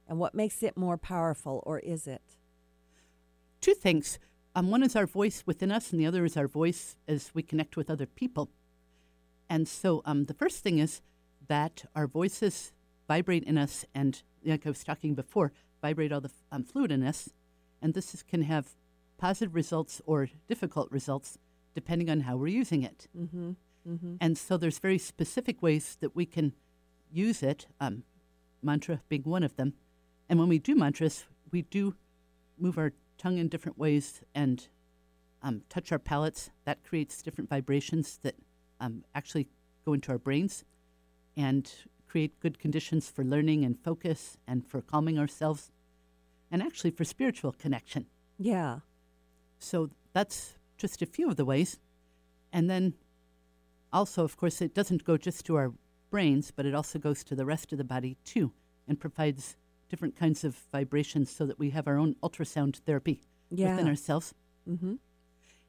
[0.08, 2.38] and what makes it more powerful, or is it?
[3.62, 4.18] two things.
[4.54, 7.42] Um, one is our voice within us, and the other is our voice as we
[7.42, 8.50] connect with other people.
[9.48, 11.00] And so um, the first thing is
[11.48, 12.72] that our voices
[13.08, 17.02] vibrate in us, and like I was talking before, vibrate all the um, fluid in
[17.02, 17.30] us.
[17.80, 18.68] And this is, can have
[19.18, 21.38] positive results or difficult results
[21.74, 23.08] depending on how we're using it.
[23.16, 23.52] Mm-hmm.
[23.88, 24.14] Mm-hmm.
[24.20, 26.52] And so there's very specific ways that we can
[27.10, 28.04] use it, um,
[28.62, 29.74] mantra being one of them.
[30.28, 31.94] And when we do mantras, we do
[32.58, 34.68] move our tongue in different ways and
[35.42, 36.50] um, touch our palates.
[36.64, 38.36] That creates different vibrations that
[38.80, 39.48] um, actually
[39.84, 40.64] go into our brains
[41.36, 41.70] and
[42.12, 45.70] create good conditions for learning and focus and for calming ourselves
[46.50, 48.04] and actually for spiritual connection.
[48.38, 48.80] Yeah.
[49.58, 51.78] So that's just a few of the ways.
[52.52, 52.92] And then
[53.92, 55.72] also, of course, it doesn't go just to our
[56.10, 58.52] brains, but it also goes to the rest of the body too
[58.86, 59.56] and provides
[59.88, 63.70] different kinds of vibrations so that we have our own ultrasound therapy Yeah.
[63.70, 64.34] within ourselves.
[64.68, 64.96] Mm-hmm.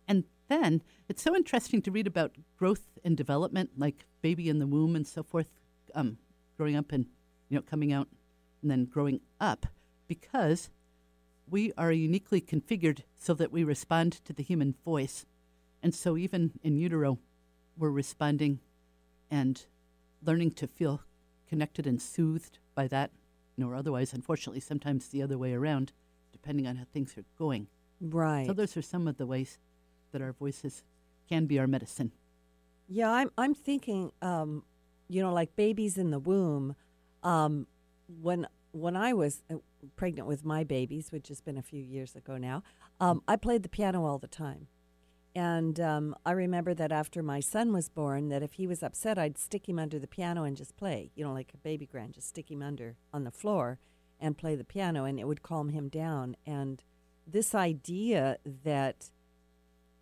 [0.10, 4.67] And then it's so interesting to read about growth and development, like baby in the
[4.67, 5.47] womb and so forth,
[5.95, 6.17] um,
[6.57, 7.05] growing up and
[7.49, 8.07] you know coming out
[8.61, 9.65] and then growing up,
[10.07, 10.69] because
[11.49, 15.25] we are uniquely configured so that we respond to the human voice,
[15.81, 17.19] and so even in utero,
[17.77, 18.59] we're responding
[19.29, 19.65] and
[20.23, 21.01] learning to feel
[21.47, 23.11] connected and soothed by that,
[23.55, 25.91] you know, or otherwise, unfortunately, sometimes the other way around,
[26.31, 27.67] depending on how things are going.
[27.99, 28.45] Right.
[28.47, 29.59] So those are some of the ways
[30.11, 30.83] that our voices
[31.29, 32.11] can be our medicine.
[32.87, 34.63] Yeah, I'm I'm thinking, um,
[35.13, 36.76] you know, like babies in the womb.
[37.21, 37.67] Um,
[38.21, 39.58] when when I was uh,
[39.95, 42.63] pregnant with my babies, which has been a few years ago now,
[42.99, 44.67] um, I played the piano all the time,
[45.36, 49.19] and um, I remember that after my son was born, that if he was upset,
[49.19, 52.15] I'd stick him under the piano and just play, you know, like a baby grand,
[52.15, 53.78] just stick him under on the floor
[54.19, 56.36] and play the piano, and it would calm him down.
[56.45, 56.84] And
[57.28, 59.12] this idea that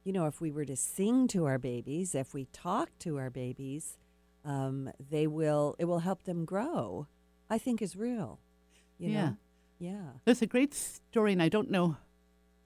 [0.04, 3.30] you know, if we were to sing to our babies, if we talk to our
[3.30, 3.98] babies,
[4.46, 5.76] um, they will.
[5.80, 7.08] It will help them grow.
[7.50, 8.40] I think is real.
[8.98, 9.26] You Yeah.
[9.26, 9.38] Know?
[9.80, 10.10] Yeah.
[10.26, 11.98] There's a great story, and I don't know,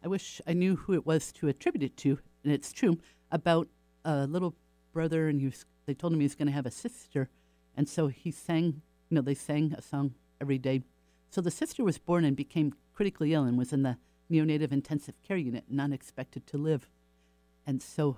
[0.03, 2.99] I wish I knew who it was to attribute it to, and it's true,
[3.31, 3.69] about
[4.03, 4.53] a little
[4.91, 7.29] brother, and he was, they told him he was going to have a sister,
[7.75, 10.83] and so he sang, you know, they sang a song every day.
[11.29, 13.97] So the sister was born and became critically ill and was in the
[14.29, 16.89] neonatal intensive care unit, not expected to live.
[17.65, 18.17] And so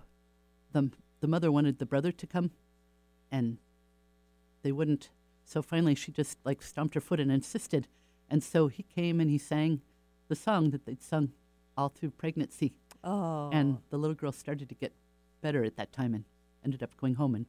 [0.71, 2.51] the, the mother wanted the brother to come,
[3.31, 3.57] and
[4.63, 5.09] they wouldn't.
[5.43, 7.87] So finally, she just like stomped her foot and insisted.
[8.29, 9.81] And so he came and he sang
[10.27, 11.31] the song that they'd sung
[11.77, 12.73] all through pregnancy.
[13.03, 14.91] Oh, And the little girl started to get
[15.41, 16.25] better at that time and
[16.65, 17.35] ended up going home.
[17.35, 17.45] And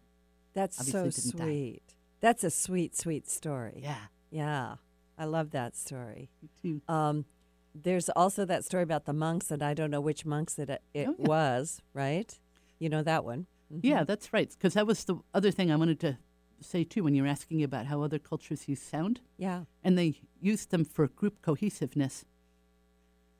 [0.54, 1.44] that's so didn't die.
[1.44, 1.82] sweet.
[2.20, 3.80] That's a sweet, sweet story.
[3.82, 3.96] yeah,
[4.30, 4.76] Yeah.
[5.20, 6.30] I love that story.
[6.40, 6.92] me too.
[6.92, 7.24] Um,
[7.74, 10.80] there's also that story about the monks, and I don't know which monks it, it
[11.08, 11.26] Oh, yeah.
[11.26, 12.38] was, right?
[12.78, 13.46] You know that one.
[13.72, 13.80] Mhm.
[13.82, 14.50] Yeah, that's right.
[14.50, 16.18] Because that was the other thing I wanted to
[16.60, 19.20] say too when you were asking about how other cultures use sound.
[19.36, 19.64] Yeah.
[19.84, 22.24] and they use them for group cohesiveness.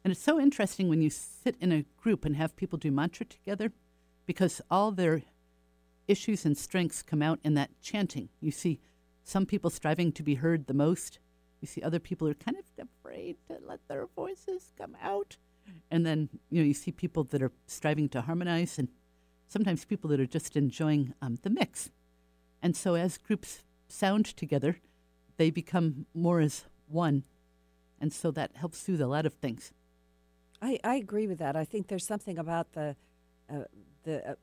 [0.05, 3.27] And it's so interesting when you sit in a group and have people do mantra
[3.27, 3.73] together
[4.27, 5.23] because all their
[6.07, 8.29] issues and strengths come out in that chanting.
[8.41, 8.81] You see
[9.25, 11.19] some people striving to be heard the most.
[11.61, 15.37] You see other people are kind of afraid to let their voices come out.
[15.91, 18.89] And then, you know, you see people that are striving to harmonize and
[19.49, 21.91] sometimes people that are just enjoying um, the mix.
[22.63, 24.79] And so as groups sound together,
[25.37, 27.25] they become more as one.
[28.01, 29.73] And so that helps soothe a lot of things.
[30.61, 31.57] I, I agree with that.
[31.57, 32.97] I think there's something about the
[33.51, 33.65] uh,
[34.05, 34.35] the uh,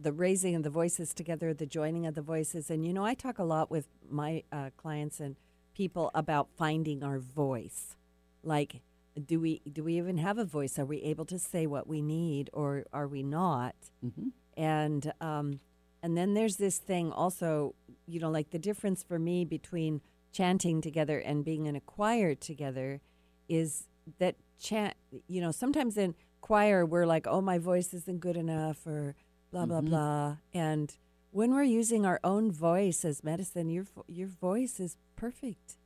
[0.00, 3.14] the raising of the voices together, the joining of the voices, and you know, I
[3.14, 5.36] talk a lot with my uh, clients and
[5.74, 7.96] people about finding our voice.
[8.42, 8.82] Like,
[9.26, 10.78] do we do we even have a voice?
[10.78, 13.74] Are we able to say what we need, or are we not?
[14.00, 15.60] hmm and um,
[16.02, 17.74] and then there's this thing also
[18.06, 20.00] you know like the difference for me between
[20.32, 23.00] chanting together and being in a choir together
[23.48, 23.88] is
[24.18, 24.94] that chant
[25.28, 29.14] you know sometimes in choir we're like oh my voice isn't good enough or
[29.50, 29.86] blah blah Mhm.
[29.86, 30.96] blah and
[31.30, 35.76] when we're using our own voice as medicine your your voice is perfect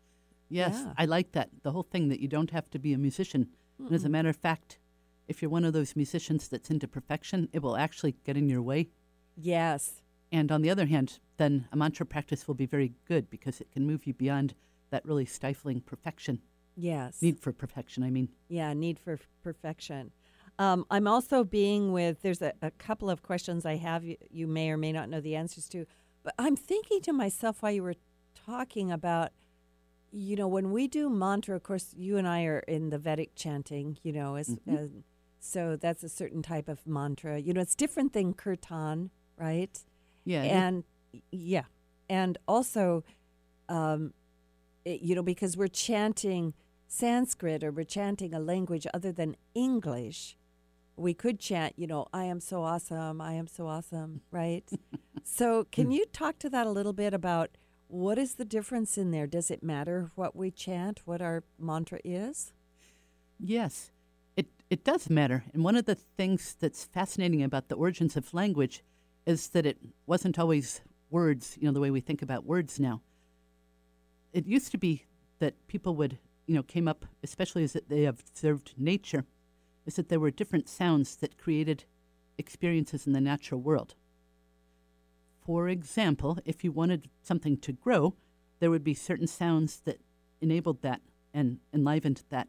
[0.51, 0.95] Yes, Yeah.
[0.97, 1.51] I like that.
[1.63, 3.49] The whole thing that you don't have to be a musician.
[3.79, 4.79] And as a matter of fact,
[5.29, 8.63] if you're one of those musicians that's into perfection, it will actually get in your
[8.63, 8.89] way.
[9.37, 10.03] yes
[10.33, 13.71] And on the other hand, then a mantra practice will be very good because it
[13.71, 14.55] can move you beyond
[14.91, 16.41] that really stifling perfection.
[16.77, 18.29] yes Need for perfection, I mean.
[18.49, 20.11] Yeah, need for f- perfection.
[20.59, 24.47] Um, I'm also being with, there's a, a couple of questions I have you, you
[24.49, 25.87] may or may not know the answers to,
[26.25, 27.95] but I'm thinking to myself while you were
[28.35, 29.31] talking about,
[30.11, 33.31] you know, when we do mantra, of course, you and I are in the Vedic
[33.37, 34.79] chanting, you know, as, Mhm.
[34.79, 34.91] as
[35.41, 37.39] So that's a certain type of mantra.
[37.39, 39.79] You know, it's different than kirtan, right?
[40.25, 40.43] Yeah.
[40.43, 40.85] and
[41.31, 41.65] yeah,
[42.11, 43.03] and also,
[43.69, 44.13] um,
[44.85, 46.55] it- you know, because we're chanting
[46.87, 50.37] Sanskrit or we're chanting a language other than English,
[50.97, 54.69] we could chant, you know, I am so awesome, I am so awesome, right?
[55.23, 57.51] so, can you talk to that a little bit about
[57.87, 59.27] what is the difference in there?
[59.27, 62.53] Does it matter what we chant, what our mantra is?
[63.39, 63.91] Yes,
[64.71, 65.45] it, does matter.
[65.53, 68.83] And one of the things that's fascinating about the origins of language
[69.27, 73.03] is that it wasn't always words, you know, the way we think about words now.
[74.33, 75.05] It used to be
[75.39, 79.25] that people would, you know, came up, especially as they observed nature,
[79.87, 81.85] is that there were different sounds that created
[82.37, 83.95] experiences in the natural world.
[85.45, 88.15] For example, if you wanted something to grow,
[88.61, 90.01] there would be certain sounds that
[90.41, 91.01] enabled that
[91.33, 92.49] and enlivened that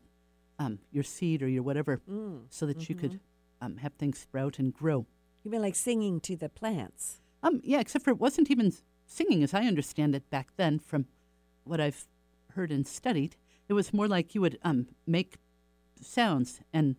[0.60, 2.02] um, your seed or your whatever,
[2.50, 3.20] so that you could
[3.62, 5.06] um, have things sprout and grow.
[5.44, 7.22] You mean like singing to the plants?
[7.42, 8.74] Um, yeah, except for it wasn't even
[9.06, 11.06] singing, as I understand it back then, from
[11.64, 12.06] what I've
[12.52, 13.36] heard and studied.
[13.68, 15.38] It was more like you would um, make
[16.02, 16.96] sounds, and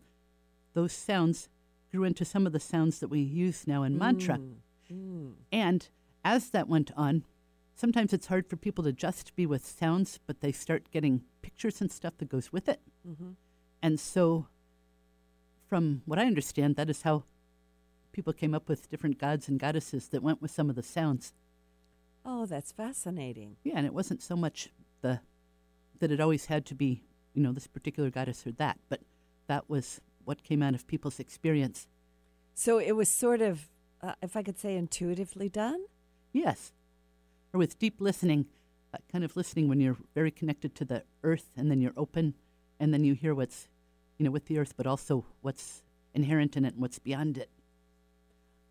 [0.72, 1.48] those sounds
[1.90, 4.38] grew into some of the sounds that we use now in mantra.
[5.52, 5.88] And
[6.24, 7.24] as that went on,
[7.74, 11.80] sometimes it's hard for people to just be with sounds, but they start getting pictures
[11.80, 12.80] and stuff that goes with it.
[13.82, 14.46] And so,
[15.68, 17.24] from what I understand, that is how
[18.12, 21.32] people came up with different gods and goddesses that went with some of the sounds.
[22.24, 23.56] Oh, that's fascinating.
[23.64, 24.68] Yeah, and it wasn't so much
[25.00, 25.20] the
[26.00, 27.02] that it always had to be,
[27.34, 29.00] you know, this particular goddess or that, but
[29.46, 31.86] that was what came out of people's experience.
[32.54, 33.68] So it was sort of,
[34.02, 35.84] uh, if I could say, intuitively done.
[36.32, 36.72] Yes.
[37.52, 38.46] Or with deep listening,
[38.92, 42.34] that kind of listening when you're very connected to the earth and then you're open
[42.80, 43.68] and then you hear what's,
[44.18, 45.82] you know, with the earth, but also what's
[46.14, 47.50] inherent in it and what's beyond it.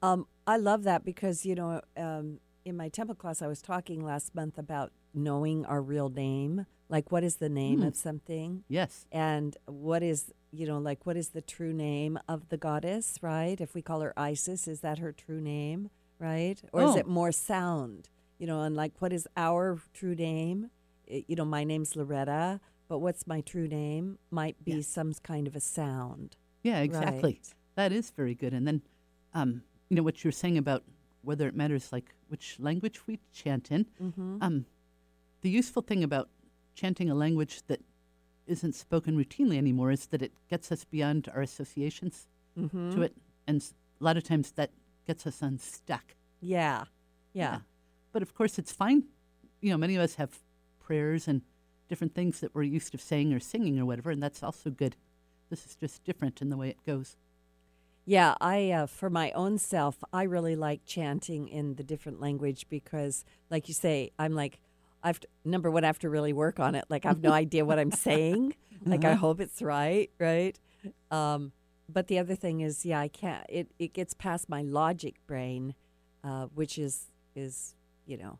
[0.01, 4.03] Um, I love that because you know, um, in my temple class, I was talking
[4.03, 9.05] last month about knowing our real name, like what is the name of something, Yes.
[9.12, 13.62] and what is you know, like what is the true name of the goddess, right?
[13.62, 16.60] If we call her Isis, is that her true name, right?
[16.74, 16.97] Or is Oh.
[16.97, 18.10] it more sound?
[18.39, 20.72] You know, and like what is our true name?
[21.12, 24.81] I- you know, my name's Loretta, but what's my true name might be Yeah.
[24.81, 26.35] some kind of a sound.
[26.63, 27.33] Yeah, exactly.
[27.35, 27.53] Right.
[27.75, 28.53] That is very good.
[28.53, 28.81] And then,
[29.33, 30.83] um, you know, what you're saying about
[31.21, 33.85] whether it matters like which language we chant in.
[34.01, 34.37] Mm-hmm.
[34.41, 34.65] Um,
[35.41, 36.29] the useful thing about
[36.75, 37.81] chanting a language that
[38.47, 42.27] isn't spoken routinely anymore is that it gets us beyond our associations
[42.57, 42.91] Mm-hmm.
[42.91, 43.15] to it,
[43.47, 43.61] and
[44.01, 44.71] a lot of times that
[45.07, 46.15] gets us unstuck.
[46.41, 46.85] Yeah.
[47.31, 47.59] yeah.
[48.11, 49.03] But of course, it's fine.
[49.61, 50.39] You know, many of us have
[50.79, 51.41] prayers and
[51.89, 54.95] different things that we're used to saying or singing or whatever, and that's also good.
[55.49, 57.17] This is just different in the way it goes.
[58.05, 62.67] Yeah, I uh, for my own self, I really like chanting in the different language
[62.69, 64.59] because, like you say, I'm like,
[65.03, 66.85] I've number one, I have to really work on it.
[66.89, 68.55] Like I have no idea what I'm saying.
[68.85, 70.57] Like I hope it's right, right?
[71.11, 71.51] Um,
[71.87, 73.45] but the other thing is, yeah, I can't.
[73.49, 75.75] It it gets past my logic brain,
[76.23, 77.75] uh, which is is
[78.05, 78.39] you know,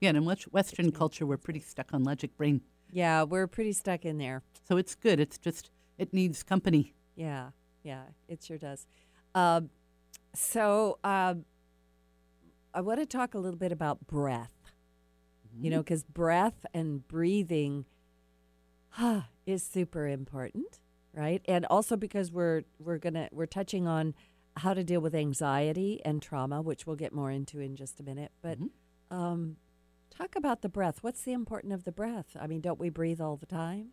[0.00, 2.60] yeah, and in West- Western culture, we're pretty stuck on logic brain.
[2.90, 4.42] yeah, we're pretty stuck in there.
[4.66, 5.20] So it's good.
[5.20, 6.94] It's just, it needs company.
[7.16, 7.50] Yeah,
[7.82, 8.86] yeah, it sure does.
[9.34, 9.70] Um,
[10.34, 11.44] so um,
[12.72, 14.52] I want to talk a little bit about breath.
[15.60, 17.84] You know, because breath and breathing
[19.46, 20.78] is super important,
[21.12, 21.42] right?
[21.48, 24.14] And also because we're we're gonna we're touching on
[24.56, 28.02] how to deal with anxiety and trauma, which we'll get more into in just a
[28.04, 28.30] minute.
[28.40, 28.58] But
[29.10, 29.56] um,
[30.18, 30.98] talk about the breath.
[31.02, 32.36] What's the importance of the breath?
[32.38, 33.88] I mean, don't we breathe all the time?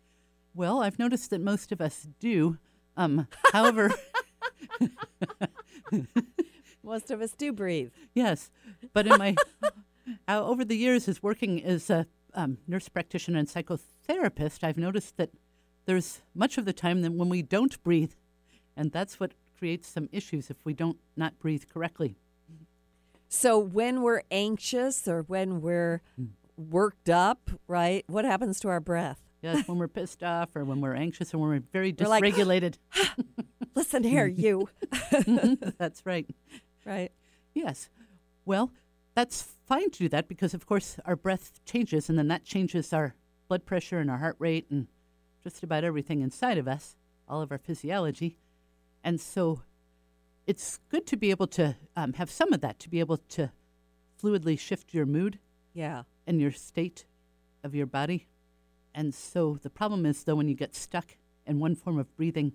[0.54, 2.58] Well, I've noticed that most of us do.
[2.96, 3.92] Um, however,
[6.82, 7.90] Most of us do breathe.
[8.14, 8.50] yes,
[8.92, 9.34] but in my
[10.28, 15.16] uh, over the years as working as a um, nurse practitioner and psychotherapist, I've noticed
[15.16, 15.30] that
[15.86, 18.12] there's much of the time that when we don't breathe,
[18.76, 22.16] and that's what creates some issues if we don't not breathe correctly.
[23.28, 26.02] So when we're anxious or when we're
[26.56, 28.04] worked up, right?
[28.06, 29.20] What happens to our breath?
[29.42, 32.24] Yes, when we're pissed off or when we're anxious or when we're very We're like,
[32.24, 32.78] dysregulated.
[33.74, 34.68] Listen here, you.
[35.78, 36.26] that's right.
[36.84, 37.12] right.
[37.54, 37.88] Yes.
[38.44, 38.72] Well,
[39.14, 42.92] that's fine to do that because, of course, our breath changes and then that changes
[42.92, 43.14] our
[43.48, 44.88] blood pressure and our heart rate and
[45.44, 46.96] just about everything inside of us,
[47.28, 48.38] all of our physiology.
[49.04, 49.62] And so
[50.46, 53.50] it's good to be able to um, have some of that, to be able to
[54.22, 55.38] fluidly shift your mood
[55.74, 56.02] Yeah.
[56.26, 57.04] and your state
[57.64, 58.26] of your body.
[58.94, 61.16] And so the problem is, though, when you get stuck
[61.46, 62.52] in one form of breathing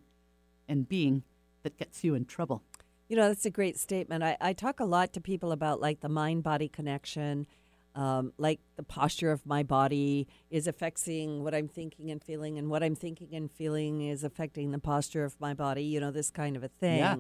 [0.68, 1.24] and being
[1.64, 2.64] that gets you in trouble.
[3.08, 4.24] You know, that's a great statement.
[4.24, 7.46] I, I talk a lot to people about like the mind body connection,
[7.94, 12.70] um, like the posture of my body is affecting what I'm thinking and feeling, and
[12.70, 16.32] what I'm thinking and feeling is affecting the posture of my body, you know, this
[16.32, 16.98] kind of a thing.
[17.00, 17.16] Yeah.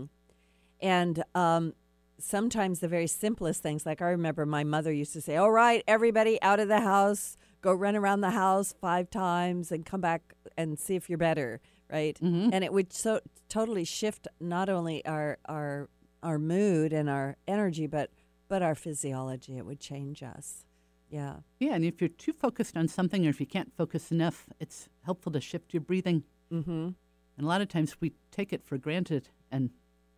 [0.81, 1.73] And um,
[2.19, 5.83] sometimes the very simplest things, like I remember my mother used to say, All right,
[5.87, 10.33] everybody out of the house, go run around the house five times and come back
[10.57, 11.61] and see if you're better,
[11.91, 12.17] right?
[12.53, 15.89] And it would so totally shift not only our our
[16.23, 18.11] our mood and our energy, but
[18.47, 19.57] but our physiology.
[19.57, 20.65] It would change us.
[21.09, 21.37] Yeah.
[21.59, 24.87] Yeah, and if you're too focused on something or if you can't focus enough, it's
[25.03, 26.23] helpful to shift your breathing.
[26.51, 26.89] Mm-hmm.
[27.37, 29.71] And a lot of times we take it for granted and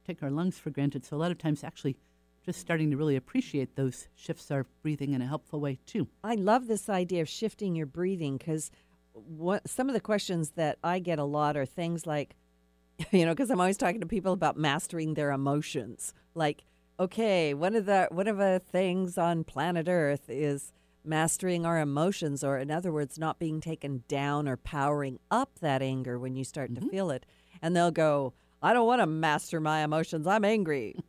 [0.06, 1.06] take our lungs for granted.
[1.06, 1.97] So a lot of times, actually,
[2.45, 6.08] just starting to really appreciate those shifts our breathing in a helpful way too.
[6.24, 8.70] I love this idea of shifting your breathing because
[9.14, 12.36] what some of the questions that I get a lot are things like,
[13.12, 16.14] you know, because I'm always talking to people about mastering their emotions.
[16.36, 16.64] Like,
[16.99, 20.74] okay, one of the one of the things on planet Earth is
[21.06, 25.82] mastering our emotions, or in other words, not being taken down or powering up that
[25.82, 26.89] anger when you start to mm-hmm.
[26.89, 27.26] feel it.
[27.62, 28.34] And they'll go,
[28.64, 30.26] I don't want to master my emotions.
[30.26, 30.95] I'm angry.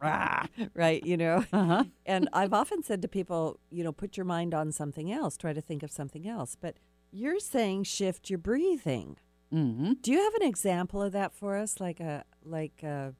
[0.75, 1.45] Right, you know?
[1.53, 1.85] Uh-huh.
[2.05, 5.53] And I've often said to people, you know, put your mind on something else, try
[5.53, 6.57] to think of something else.
[6.61, 6.77] But
[7.13, 9.17] you're saying shift your breathing.
[9.53, 9.93] Mm-hmm.
[10.03, 11.81] Do you have an example of that for us?
[11.81, 13.15] Like a, like a,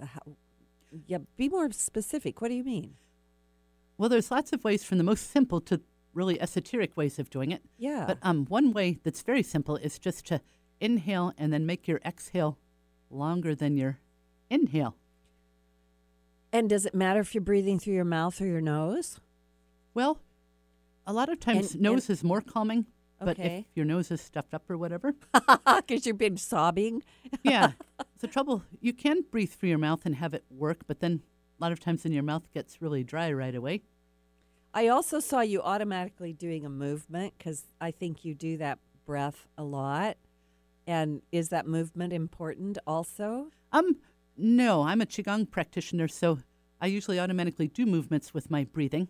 [0.00, 0.20] a how,
[1.06, 2.40] yeah, be more specific.
[2.40, 2.94] What do you mean?
[3.98, 5.80] Well, there's lots of ways from the most simple to
[6.14, 7.62] really esoteric ways of doing it.
[7.76, 8.04] Yeah.
[8.06, 10.40] But um, one way that's very simple is just to
[10.80, 12.58] inhale and then make your exhale
[13.14, 13.98] longer than your
[14.50, 14.96] inhale.
[16.52, 19.18] and does it matter if you're breathing through your mouth or your nose?
[19.92, 20.20] Well,
[21.06, 22.86] a lot of times And- nose is more calming,
[23.18, 23.66] but Okay.
[23.68, 25.14] if your nose is stuffed up or whatever,
[25.86, 27.02] Because you've been sobbing.
[27.42, 27.72] yeah,
[28.20, 31.22] the trouble you can breathe through your mouth and have it work, but then
[31.58, 33.82] a lot of times then your mouth gets really dry right away.
[34.72, 39.46] I also saw you automatically doing a movement because I think you do that breath
[39.58, 40.16] a lot.
[40.86, 43.48] And is that movement important also?
[43.72, 43.96] Um,
[44.36, 46.40] no, I'm a qigong practitioner, so
[46.80, 49.08] I usually automatically do movements with my breathing.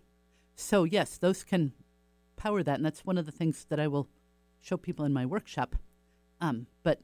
[0.55, 1.73] So yes, those can
[2.37, 4.09] power that, and that's one of the things that I will
[4.61, 5.77] show people in my workshop.
[6.41, 7.01] Um, but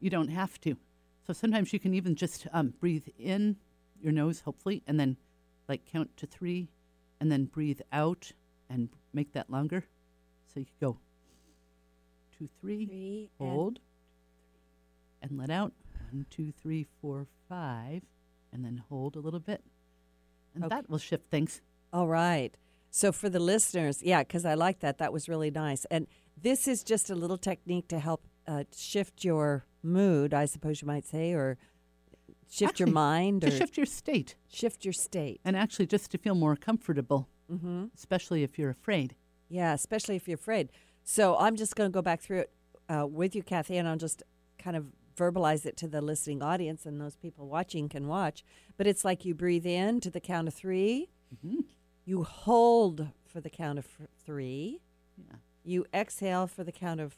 [0.00, 0.76] you don't have to.
[1.26, 3.56] So sometimes you can even just um, breathe in
[4.00, 5.16] your nose, hopefully, and then
[5.68, 6.68] like count to three,
[7.20, 8.32] and then breathe out
[8.70, 9.84] and make that longer.
[10.46, 10.98] So you could go
[12.38, 13.80] two, three, Three and- hold,
[15.30, 15.72] and let out.
[16.10, 18.02] One, two, three, four, five,
[18.52, 19.62] and then hold a little bit.
[20.54, 20.74] And Okay.
[20.76, 21.60] that will shift things.
[21.92, 22.56] All right.
[22.90, 24.98] So for the listeners, yeah, because I like that.
[24.98, 25.84] That was really nice.
[25.86, 26.06] And
[26.40, 30.86] this is just a little technique to help uh, shift your mood, I suppose you
[30.86, 31.56] might say, or
[32.50, 35.40] shift your mind, To or shift your state, shift your state.
[35.44, 37.86] and actually just to feel more comfortable, Mm-hmm.
[37.94, 39.14] especially if you're afraid.
[39.48, 40.70] Yeah, especially if you're afraid.
[41.02, 42.50] So I'm just going to go back through it
[42.88, 44.22] uh, with you, Kathy, and I'll just
[44.58, 44.86] kind of
[45.16, 48.44] verbalize it to the listening audience, and those people watching can watch.
[48.76, 51.60] But it's like you breathe in to the count of 3 Mm-hmm.
[52.04, 54.80] you hold for the count of f- three,
[55.18, 55.36] Yeah.
[55.64, 57.16] you exhale for the count of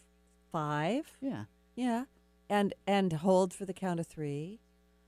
[0.51, 1.45] five, Yeah.
[1.75, 2.05] yeah,
[2.49, 4.61] and and hold for the count of three,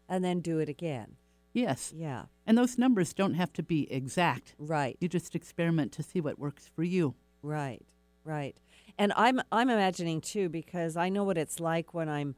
[0.08, 1.16] and then do it again.
[1.54, 1.92] Yes.
[1.96, 4.54] Yeah, And those numbers don't have to be exact.
[4.58, 4.96] right.
[5.00, 7.14] You just experiment to see what works for you.
[7.42, 7.86] Right,
[8.24, 8.56] right.
[8.98, 12.34] And I'm I'm imagining too because I know what it's like when I'm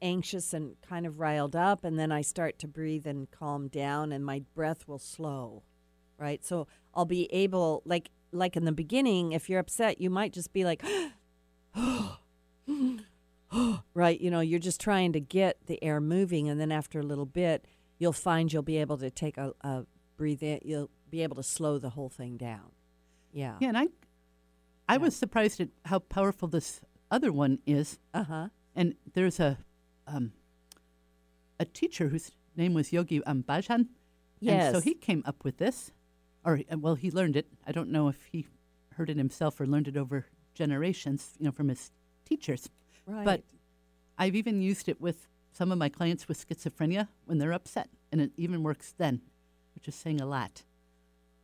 [0.00, 4.12] anxious and kind of riled up and then I start to breathe and calm down
[4.12, 5.62] and my breath will slow.
[6.18, 6.44] Right?
[6.44, 10.52] So I'll be able like like in the beginning if you're upset you might just
[10.52, 10.84] be like
[13.94, 17.04] right, you know, you're just trying to get the air moving and then after a
[17.04, 17.64] little bit
[17.98, 19.84] you'll find you'll be able to take a, a
[20.16, 22.72] breathe in you'll be able to slow the whole thing down.
[23.32, 23.56] Yeah.
[23.60, 23.68] Yeah.
[23.68, 23.88] And I,
[24.88, 26.80] I was surprised at how powerful this
[27.10, 27.98] other one is.
[28.14, 28.48] Uh-huh.
[28.74, 29.58] And there's a,
[30.08, 30.32] um,
[31.60, 33.86] a teacher whose name was Yogi um, Bhajan.
[34.46, 35.90] And so he came up with this,
[36.44, 37.46] or well, he learned it.
[37.66, 38.46] I don't know if he
[38.96, 41.90] heard it himself or learned it over generations, you know, from his
[42.24, 42.68] teachers.
[43.06, 43.24] Right.
[43.24, 43.42] But
[44.16, 48.20] I've even used it with some of my clients with schizophrenia when they're upset, and
[48.20, 49.22] it even works then,
[49.74, 50.62] which is saying a lot.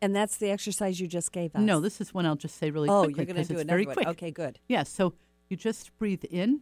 [0.01, 1.62] and that's the exercise you just gave us.
[1.62, 3.59] No, this is one I'll just say really oh, quickly you're going because to do
[3.61, 3.95] it's another very one.
[3.95, 4.09] quick.
[4.09, 4.59] Okay, good.
[4.69, 5.15] Yeah, so
[5.49, 6.61] you just breathe in,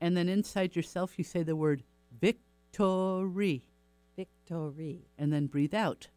[0.00, 1.82] and then inside yourself you say the word
[2.20, 3.68] victory,
[4.16, 6.08] Victory, and then breathe out,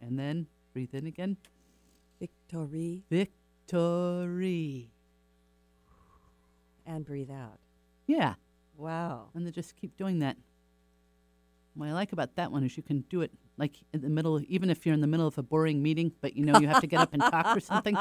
[0.00, 1.36] and then breathe in again,
[2.18, 4.90] victory, victory.
[6.86, 7.58] and breathe out.
[8.06, 8.34] Yeah,
[8.76, 9.28] Wow.
[9.34, 10.36] and then just keep doing that.
[11.74, 14.40] What I like about that one is you can do it like in the middle,
[14.48, 16.80] even if you're in the middle of a boring meeting, but you know you have
[16.80, 17.96] to get up and talk or something.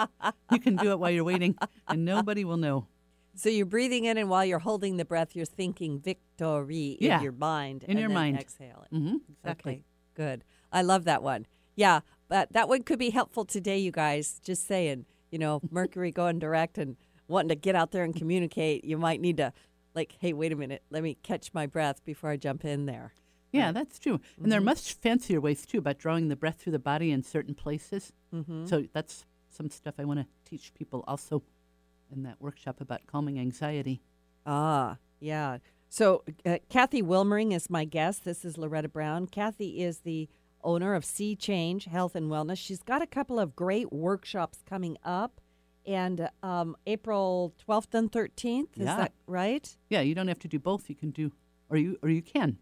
[0.52, 1.56] You can do it while you're waiting,
[1.88, 2.88] and nobody will know.
[3.38, 7.18] So you're breathing in, and while you're holding the breath, you're thinking victory Yeah.
[7.18, 7.84] in your mind.
[7.84, 8.40] In and your then mind.
[8.40, 8.96] Exhale it.
[8.96, 9.72] Mm-hmm, exactly.
[9.74, 9.84] Okay,
[10.16, 10.44] good.
[10.72, 11.46] I love that one.
[11.76, 14.42] Yeah, but that one could be helpful today, you guys.
[14.44, 18.84] Just saying, you know, Mercury going direct and wanting to get out there and communicate,
[18.84, 19.54] you might need to,
[19.94, 23.14] like, hey, wait a minute, let me catch my breath before I jump in there.
[23.52, 24.20] Yeah, that's true.
[24.42, 27.24] And there are much fancier ways too about drawing the breath through the body in
[27.24, 28.14] certain places.
[28.34, 28.66] Mm-hmm.
[28.66, 31.44] So that's some stuff I want to teach people also
[32.14, 34.02] in that workshop about calming anxiety.
[34.46, 35.58] Ah, yeah.
[35.90, 38.26] So uh, Kathy Wilmering is my guest.
[38.26, 39.28] This is Loretta Brown.
[39.28, 40.28] Kathy is the
[40.64, 42.58] owner of SeaChange Health and Wellness.
[42.58, 45.40] She's got a couple of great workshops coming up,
[45.86, 48.78] and um, April twelfth and thirteenth.
[48.78, 48.98] Is Yeah.
[48.98, 49.78] that right?
[49.90, 50.90] Yeah, you don't have to do both.
[50.90, 51.32] You can do,
[51.70, 52.58] or you or you can.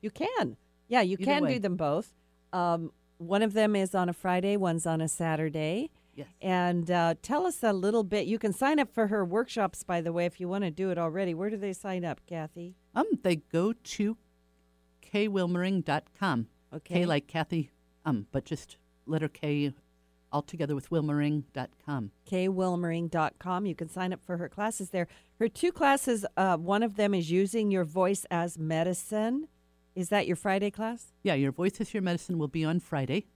[0.00, 0.56] You can.
[0.88, 1.54] Yeah, you Either can way.
[1.54, 2.14] do them both.
[2.52, 4.56] Um, one of them is on a Friday.
[4.56, 5.90] One's on a Saturday.
[6.20, 6.28] Yes.
[6.42, 8.26] And uh, tell us a little bit.
[8.26, 10.90] You can sign up for her workshops, by the way, if you want to do
[10.90, 11.34] it already.
[11.34, 12.74] Where do they sign up, Kathy?
[12.94, 14.16] Um, they go to
[15.12, 16.46] kwilmering.com.
[16.74, 16.94] Okay.
[16.94, 17.70] K like Kathy,
[18.04, 19.72] um, but just letter K
[20.32, 22.12] all together with wilmering.com.
[22.30, 23.66] kwilmering.com.
[23.66, 25.08] You can sign up for her classes there.
[25.38, 29.48] Her two classes, uh, one of them is using your voice as medicine.
[29.96, 31.12] Is that your Friday class?
[31.22, 33.26] Yeah, your voice is your medicine will be on Friday.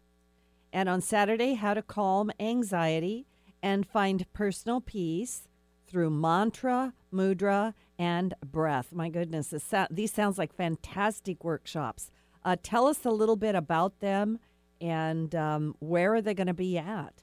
[0.74, 3.26] And on Saturday, how to calm anxiety
[3.62, 5.46] and find personal peace
[5.86, 8.92] through mantra, mudra, and breath.
[8.92, 9.54] My goodness,
[9.88, 12.10] these sounds like fantastic workshops.
[12.44, 14.40] Uh, tell us a little bit about them
[14.80, 17.22] and um, where are they going to be at?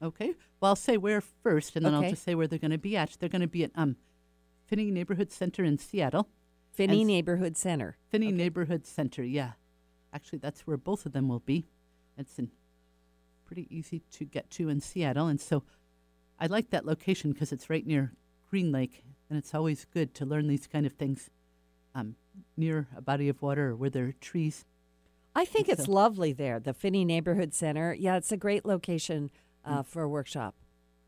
[0.00, 0.34] Okay.
[0.60, 2.04] Well, I'll say where first, and then Okay.
[2.04, 3.16] I'll just say where they're going to be at.
[3.18, 3.96] They're going to be at um,
[4.66, 6.28] Phinney Neighborhood Center in Seattle.
[6.72, 7.96] Phinney And- Neighborhood Center.
[8.10, 9.52] Phinney Neighborhood Center, yeah.
[10.12, 11.66] Actually, that's where both of them will be.
[12.16, 12.50] It's in
[13.46, 15.62] pretty easy to get to in Seattle, and so
[16.38, 18.12] I like that location because it's right near
[18.50, 21.30] Green Lake, and it's always good to learn these kind of things
[21.94, 22.16] um,
[22.56, 24.64] near a body of water or where there are trees.
[25.34, 25.92] I think it's so.
[25.92, 27.94] lovely there, the Phinney Neighborhood Center.
[27.94, 29.30] Yeah, it's a great location
[29.64, 30.54] uh, for a workshop.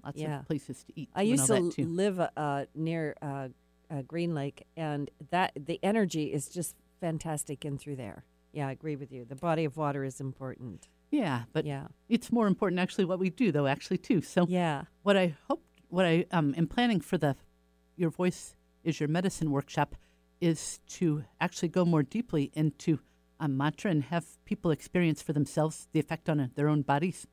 [0.05, 0.41] Lots Yeah.
[0.41, 1.09] of places to eat.
[1.14, 3.49] I used to live uh, near uh,
[3.91, 8.24] uh, Green Lake, and that the energy is just fantastic in through there.
[8.53, 9.24] Yeah, I agree with you.
[9.24, 10.89] The body of water is important.
[11.11, 13.67] Yeah, but yeah, it's more important actually what we do, though.
[13.67, 14.21] Actually, too.
[14.21, 14.83] So yeah.
[15.03, 17.37] what I hope, what I um, am planning for the
[17.97, 19.97] Your Voice is Your Medicine workshop
[20.41, 23.01] is to actually go more deeply into
[23.41, 27.27] a mantra and have people experience for themselves the effect on uh, their own bodies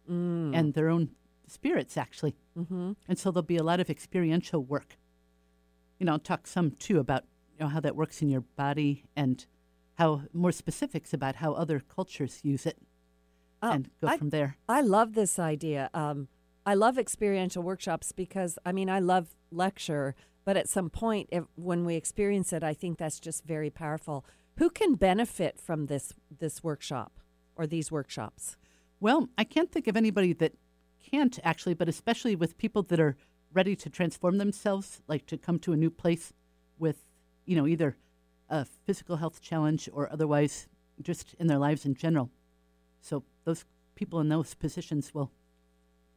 [0.56, 1.10] and their own
[1.48, 2.36] spirits, actually.
[2.58, 2.94] Mm-hmm.
[3.08, 4.98] And so there'll be a lot of experiential work.
[6.00, 7.24] You know, I'll talk some too about
[7.58, 9.46] you know how that works in your body and
[9.96, 12.78] how more specifics about how other cultures use it,
[13.62, 14.58] Oh, and go I- from there.
[14.68, 15.90] I love this idea.
[15.94, 16.28] Um,
[16.66, 21.44] I love experiential workshops because I mean I love lecture, but at some point, if,
[21.56, 24.26] when we experience it, I think that's just very powerful.
[24.58, 27.20] Who can benefit from this this workshop
[27.56, 28.58] or these workshops?
[29.00, 30.54] Well, I can't think of anybody that
[31.12, 33.16] can't actually, but especially with people that are
[33.54, 36.34] ready to transform themselves, like to come to a new place
[36.80, 36.98] with,
[37.46, 37.96] you know, either
[38.50, 40.68] a physical health challenge or otherwise
[41.02, 42.30] just in their lives in general.
[43.02, 43.66] So those
[43.96, 45.32] people in those positions will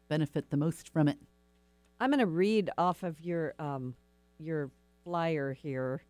[0.08, 1.18] benefit the most from it.
[2.00, 3.94] I'm going to read off of your um,
[4.38, 4.70] your
[5.04, 6.02] flyer here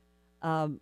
[0.43, 0.81] um,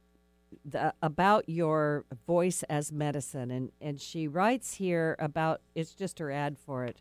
[0.65, 6.31] the, about your voice as medicine, and and she writes here about it's just her
[6.31, 7.01] ad for it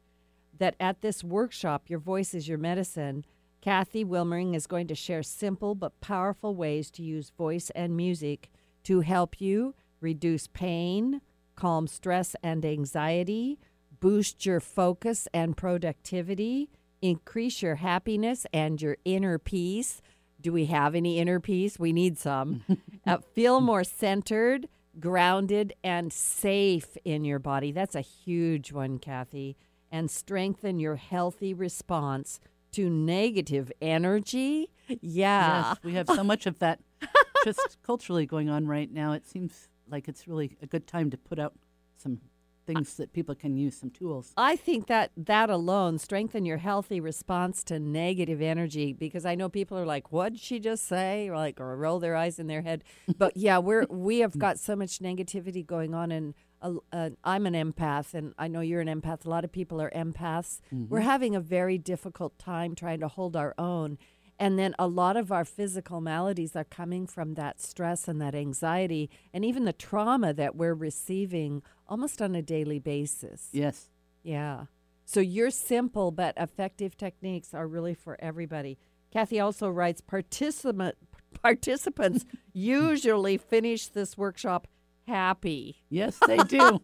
[0.59, 3.25] that at this workshop, your voice is your medicine.
[3.61, 8.49] Kathy Wilmering is going to share simple but powerful ways to use voice and music
[8.83, 11.21] to help you reduce pain,
[11.55, 13.59] calm stress and anxiety,
[13.99, 16.69] boost your focus and productivity,
[17.01, 20.01] increase your happiness and your inner peace.
[20.41, 21.79] Do we have any inner peace?
[21.79, 22.63] We need some.
[23.07, 24.67] uh, feel more centered,
[24.99, 27.71] grounded, and safe in your body.
[27.71, 29.55] That's a huge one, Kathy.
[29.91, 32.39] And strengthen your healthy response
[32.73, 34.69] to negative energy.
[35.01, 35.69] Yeah.
[35.69, 36.79] Yes, we have so much of that
[37.45, 39.13] just culturally going on right now.
[39.13, 41.53] It seems like it's really a good time to put out
[41.97, 42.19] some
[42.65, 44.33] things that people can use, some tools.
[44.35, 49.49] I think that that alone strengthen your healthy response to negative energy because I know
[49.49, 52.61] people are like, "What'd she just say?" or like, or roll their eyes in their
[52.61, 52.83] head.
[53.17, 57.45] But yeah, we're we have got so much negativity going on, and uh, uh, I'm
[57.45, 59.25] an empath, and I know you're an empath.
[59.25, 60.59] A lot of people are empaths.
[60.89, 63.97] We're having a very difficult time trying to hold our own,
[64.37, 68.35] And then a lot of our physical maladies are coming from that stress and that
[68.35, 73.47] anxiety and even the trauma that we're receiving almost on a daily basis.
[73.53, 73.89] Yes.
[74.23, 74.65] Yeah.
[75.05, 78.77] So your simple but effective techniques are really for everybody.
[79.11, 80.95] Kathy also writes participant
[81.41, 84.67] participants usually finish this workshop
[85.07, 85.83] happy.
[85.89, 86.81] Yes, they do.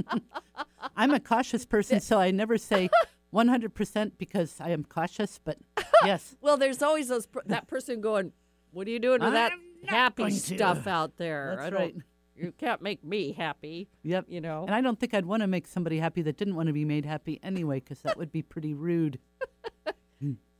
[0.96, 2.90] I'm a cautious person, so I never say
[3.32, 5.58] 100% because I am cautious, but
[6.04, 6.36] yes.
[6.40, 8.32] Well, there's always those that person going,
[8.70, 9.52] "What are you doing with that
[9.86, 11.54] happy going to." stuff out there?
[11.56, 11.96] That's I don't right.
[12.36, 14.26] you can't make me happy." Yep.
[14.28, 14.64] You know.
[14.64, 16.84] And I don't think I'd want to make somebody happy that didn't want to be
[16.84, 19.18] made happy anyway, because that would be pretty rude.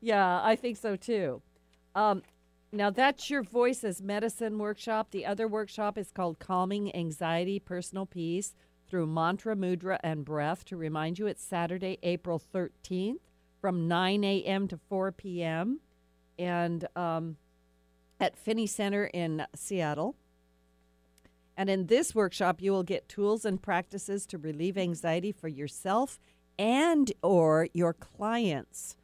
[0.00, 1.42] Yeah, I think so too.
[1.94, 2.22] Um,
[2.72, 5.10] now that's your voices medicine workshop.
[5.10, 8.54] The other workshop is called Calming Anxiety Personal Peace
[8.88, 10.64] through mantra, mudra, and breath.
[10.66, 13.18] To remind you, it's Saturday, April 13th
[13.60, 14.68] from 9 a.m.
[14.68, 15.80] to 4 p.m.
[16.38, 17.36] and um,
[18.18, 20.16] at Phinney Center in Seattle.
[21.56, 26.18] And in this workshop, you will get tools and practices to relieve anxiety for yourself
[26.58, 28.96] and or your clients.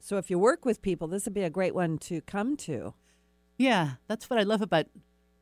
[0.00, 2.94] So if you work with people, this would be a great one to come to.
[3.56, 4.86] Yeah, that's what I love about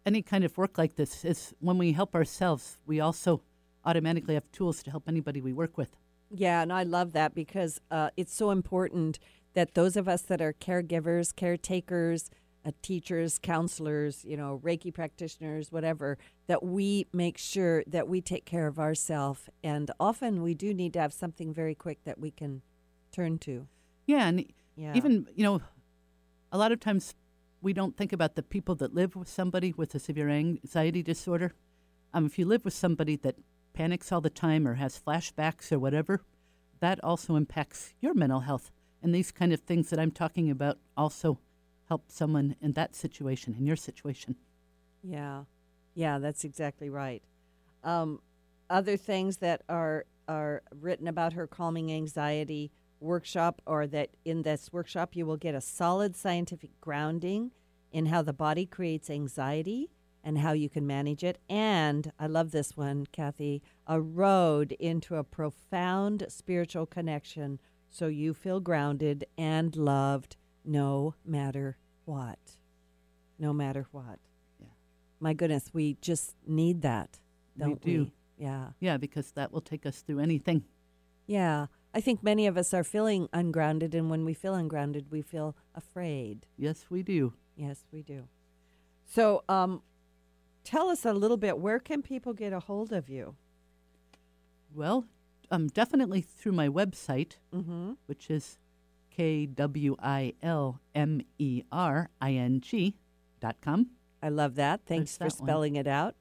[0.05, 3.43] any kind of work like this is when we help ourselves, we also
[3.85, 5.97] automatically have tools to help anybody we work with.
[6.35, 9.19] Yeah, and I love that because uh, it's so important
[9.55, 12.31] that those of us that are caregivers, caretakers,
[12.65, 16.17] uh, teachers, counselors, you know, Reiki practitioners, whatever,
[16.47, 19.51] that we make sure that we take care of ourselves.
[19.63, 22.63] And often we do need to have something very quick that we can
[23.11, 23.67] turn to.
[24.07, 24.95] Yeah, and Yeah.
[24.95, 25.61] even, you know,
[26.51, 27.15] a lot of times
[27.61, 31.53] we don't think about the people that live with somebody with a severe anxiety disorder.
[32.15, 33.37] Um, if you live with somebody that
[33.73, 36.23] panics all the time or has flashbacks or whatever,
[36.81, 38.71] that also impacts your mental health.
[39.03, 41.39] And these kind of things that I'm talking about also
[41.89, 44.37] help someone in that situation, in your situation.
[45.03, 45.45] Yeah,
[45.95, 47.23] yeah, that's exactly right.
[47.83, 48.21] Um,
[48.71, 52.71] other things that are are written about her calming anxiety
[53.01, 57.51] workshop, or that in this workshop you will get a solid scientific grounding
[57.91, 59.91] in how the body creates anxiety
[60.25, 61.39] and how you can manage it.
[61.49, 67.59] And I love this one, Kathy, a road into a profound spiritual connection
[67.91, 72.39] so you feel grounded and loved no matter what.
[73.39, 74.19] No matter what.
[74.61, 74.69] Yeah.
[75.21, 77.19] My goodness, we just need that,
[77.59, 77.93] don't we?
[77.93, 78.11] do.
[78.39, 78.69] Yeah.
[78.81, 80.65] Yeah, because that will take us through anything.
[81.27, 81.67] Yeah.
[81.95, 85.55] I think many of us are feeling ungrounded, and when we feel ungrounded, we feel
[85.75, 86.47] afraid.
[86.57, 87.35] Yes, we do.
[87.55, 88.29] Yes, we do.
[89.05, 89.83] So, um,
[90.65, 93.35] tell us a little bit where can people get a hold of you?
[94.75, 95.07] Well,
[95.51, 97.93] um, definitely through my website, Mm-hmm.
[98.07, 98.59] which is
[99.11, 102.95] K W I L M E R I N G
[103.41, 103.89] dot com.
[104.23, 104.81] I love that.
[104.87, 105.49] Thanks There's for that one.
[105.49, 106.15] spelling it out.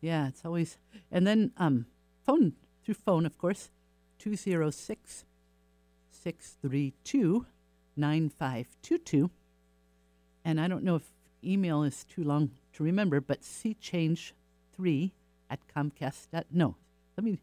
[0.00, 0.78] Yeah, it's always
[1.12, 1.86] and then um
[2.24, 3.70] phone through phone, of course,
[4.18, 5.24] 206
[6.10, 7.46] 632
[7.96, 9.30] 9522.
[10.44, 11.12] And I don't know if
[11.44, 14.32] email is too long to remember, but SeaChange
[14.76, 15.12] 3
[15.50, 16.28] at Comcast.
[16.32, 16.76] Dot, no,
[17.16, 17.38] let me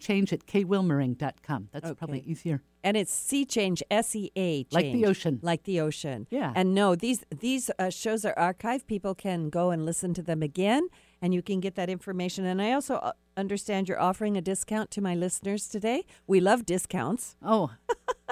[0.00, 1.68] change at kwilmering.com.
[1.72, 2.62] That's probably easier.
[2.82, 5.38] And it's sea change, S E A change, Like the ocean.
[5.42, 6.26] like the ocean.
[6.30, 6.52] Yeah.
[6.54, 8.86] And no, these these uh, shows are archived.
[8.86, 10.88] People can go and listen to them again,
[11.20, 12.46] and you can get that information.
[12.46, 16.04] And I also uh, understand you're offering a discount to my listeners today.
[16.28, 17.34] We love discounts.
[17.42, 17.72] Oh,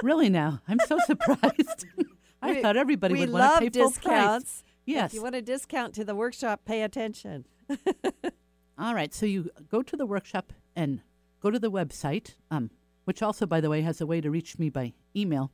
[0.05, 0.63] really now?
[0.69, 1.87] I'm so surprised.
[2.43, 4.63] I We- thought everybody would love want to pay full discounts.
[4.63, 4.65] price.
[4.87, 5.11] Yes.
[5.11, 7.47] If you want a discount to the workshop, pay attention.
[8.79, 9.15] All right.
[9.15, 11.01] So you go to the workshop and
[11.41, 12.71] go to the website, um,
[13.05, 15.51] which also, by the way, has a way to reach me by email.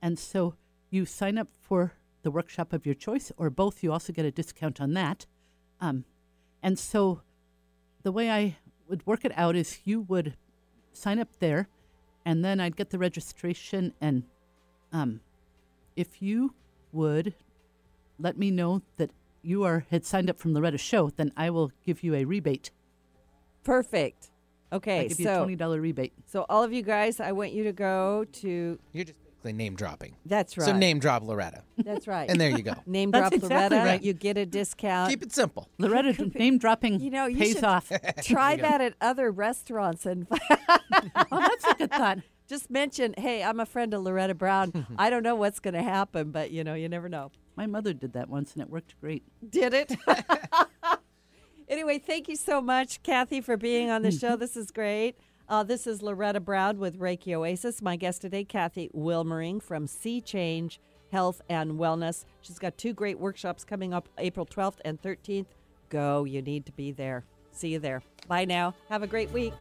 [0.00, 0.54] And so
[0.90, 3.82] you sign up for the workshop of your choice, or both.
[3.82, 5.26] You also get a discount on that.
[5.80, 6.04] Um,
[6.62, 7.22] and so
[8.02, 8.58] the way I
[8.88, 10.36] would work it out is you would
[10.92, 11.68] sign up there,
[12.24, 13.94] and then I'd get the registration.
[14.00, 14.24] And
[14.92, 15.20] um,
[15.96, 16.54] if you
[16.92, 17.34] would
[18.20, 19.10] let me know that
[19.42, 22.24] you are had signed up from the Loretta Show, then I will give you a
[22.24, 22.70] rebate.
[23.64, 24.30] Perfect.
[24.72, 26.12] I Okay, give you a so twenty dollar rebate.
[26.26, 28.78] so all of you guys, I want you to go to.
[28.92, 30.14] You're just basically name dropping.
[30.26, 30.64] That's right.
[30.66, 31.64] So name drop Loretta.
[31.78, 32.30] That's right.
[32.30, 32.74] And there you go.
[32.86, 33.90] Name That's drop exactly Loretta.
[33.94, 34.02] right.
[34.02, 35.10] You get a discount.
[35.10, 35.68] Keep it simple.
[35.78, 37.90] Loretta name dropping You know, you pays should- off.
[38.22, 42.18] Try you that at other restaurants and oh, that's a good thought.
[42.46, 44.86] just mention, "Hey, I'm a friend of Loretta Brown.
[44.98, 47.92] I don't know what's going to happen, but you know, you never know." My mother
[47.92, 49.22] did that once, and it worked great.
[49.48, 49.92] Did it?
[51.68, 54.36] anyway, thank you so much, Kathy, for being on the show.
[54.36, 55.16] This is great.
[55.48, 57.82] Uh, this is Loretta Brown with Reiki Oasis.
[57.82, 60.78] My guest today, Kathy Wilmering from SeaChange.
[61.10, 62.24] health and wellness.
[62.40, 65.46] She's got two great workshops coming up April 12th and 13th.
[65.88, 67.24] Go, you need to be there.
[67.50, 68.02] See you there.
[68.28, 68.74] Bye now.
[68.88, 69.52] Have a great week.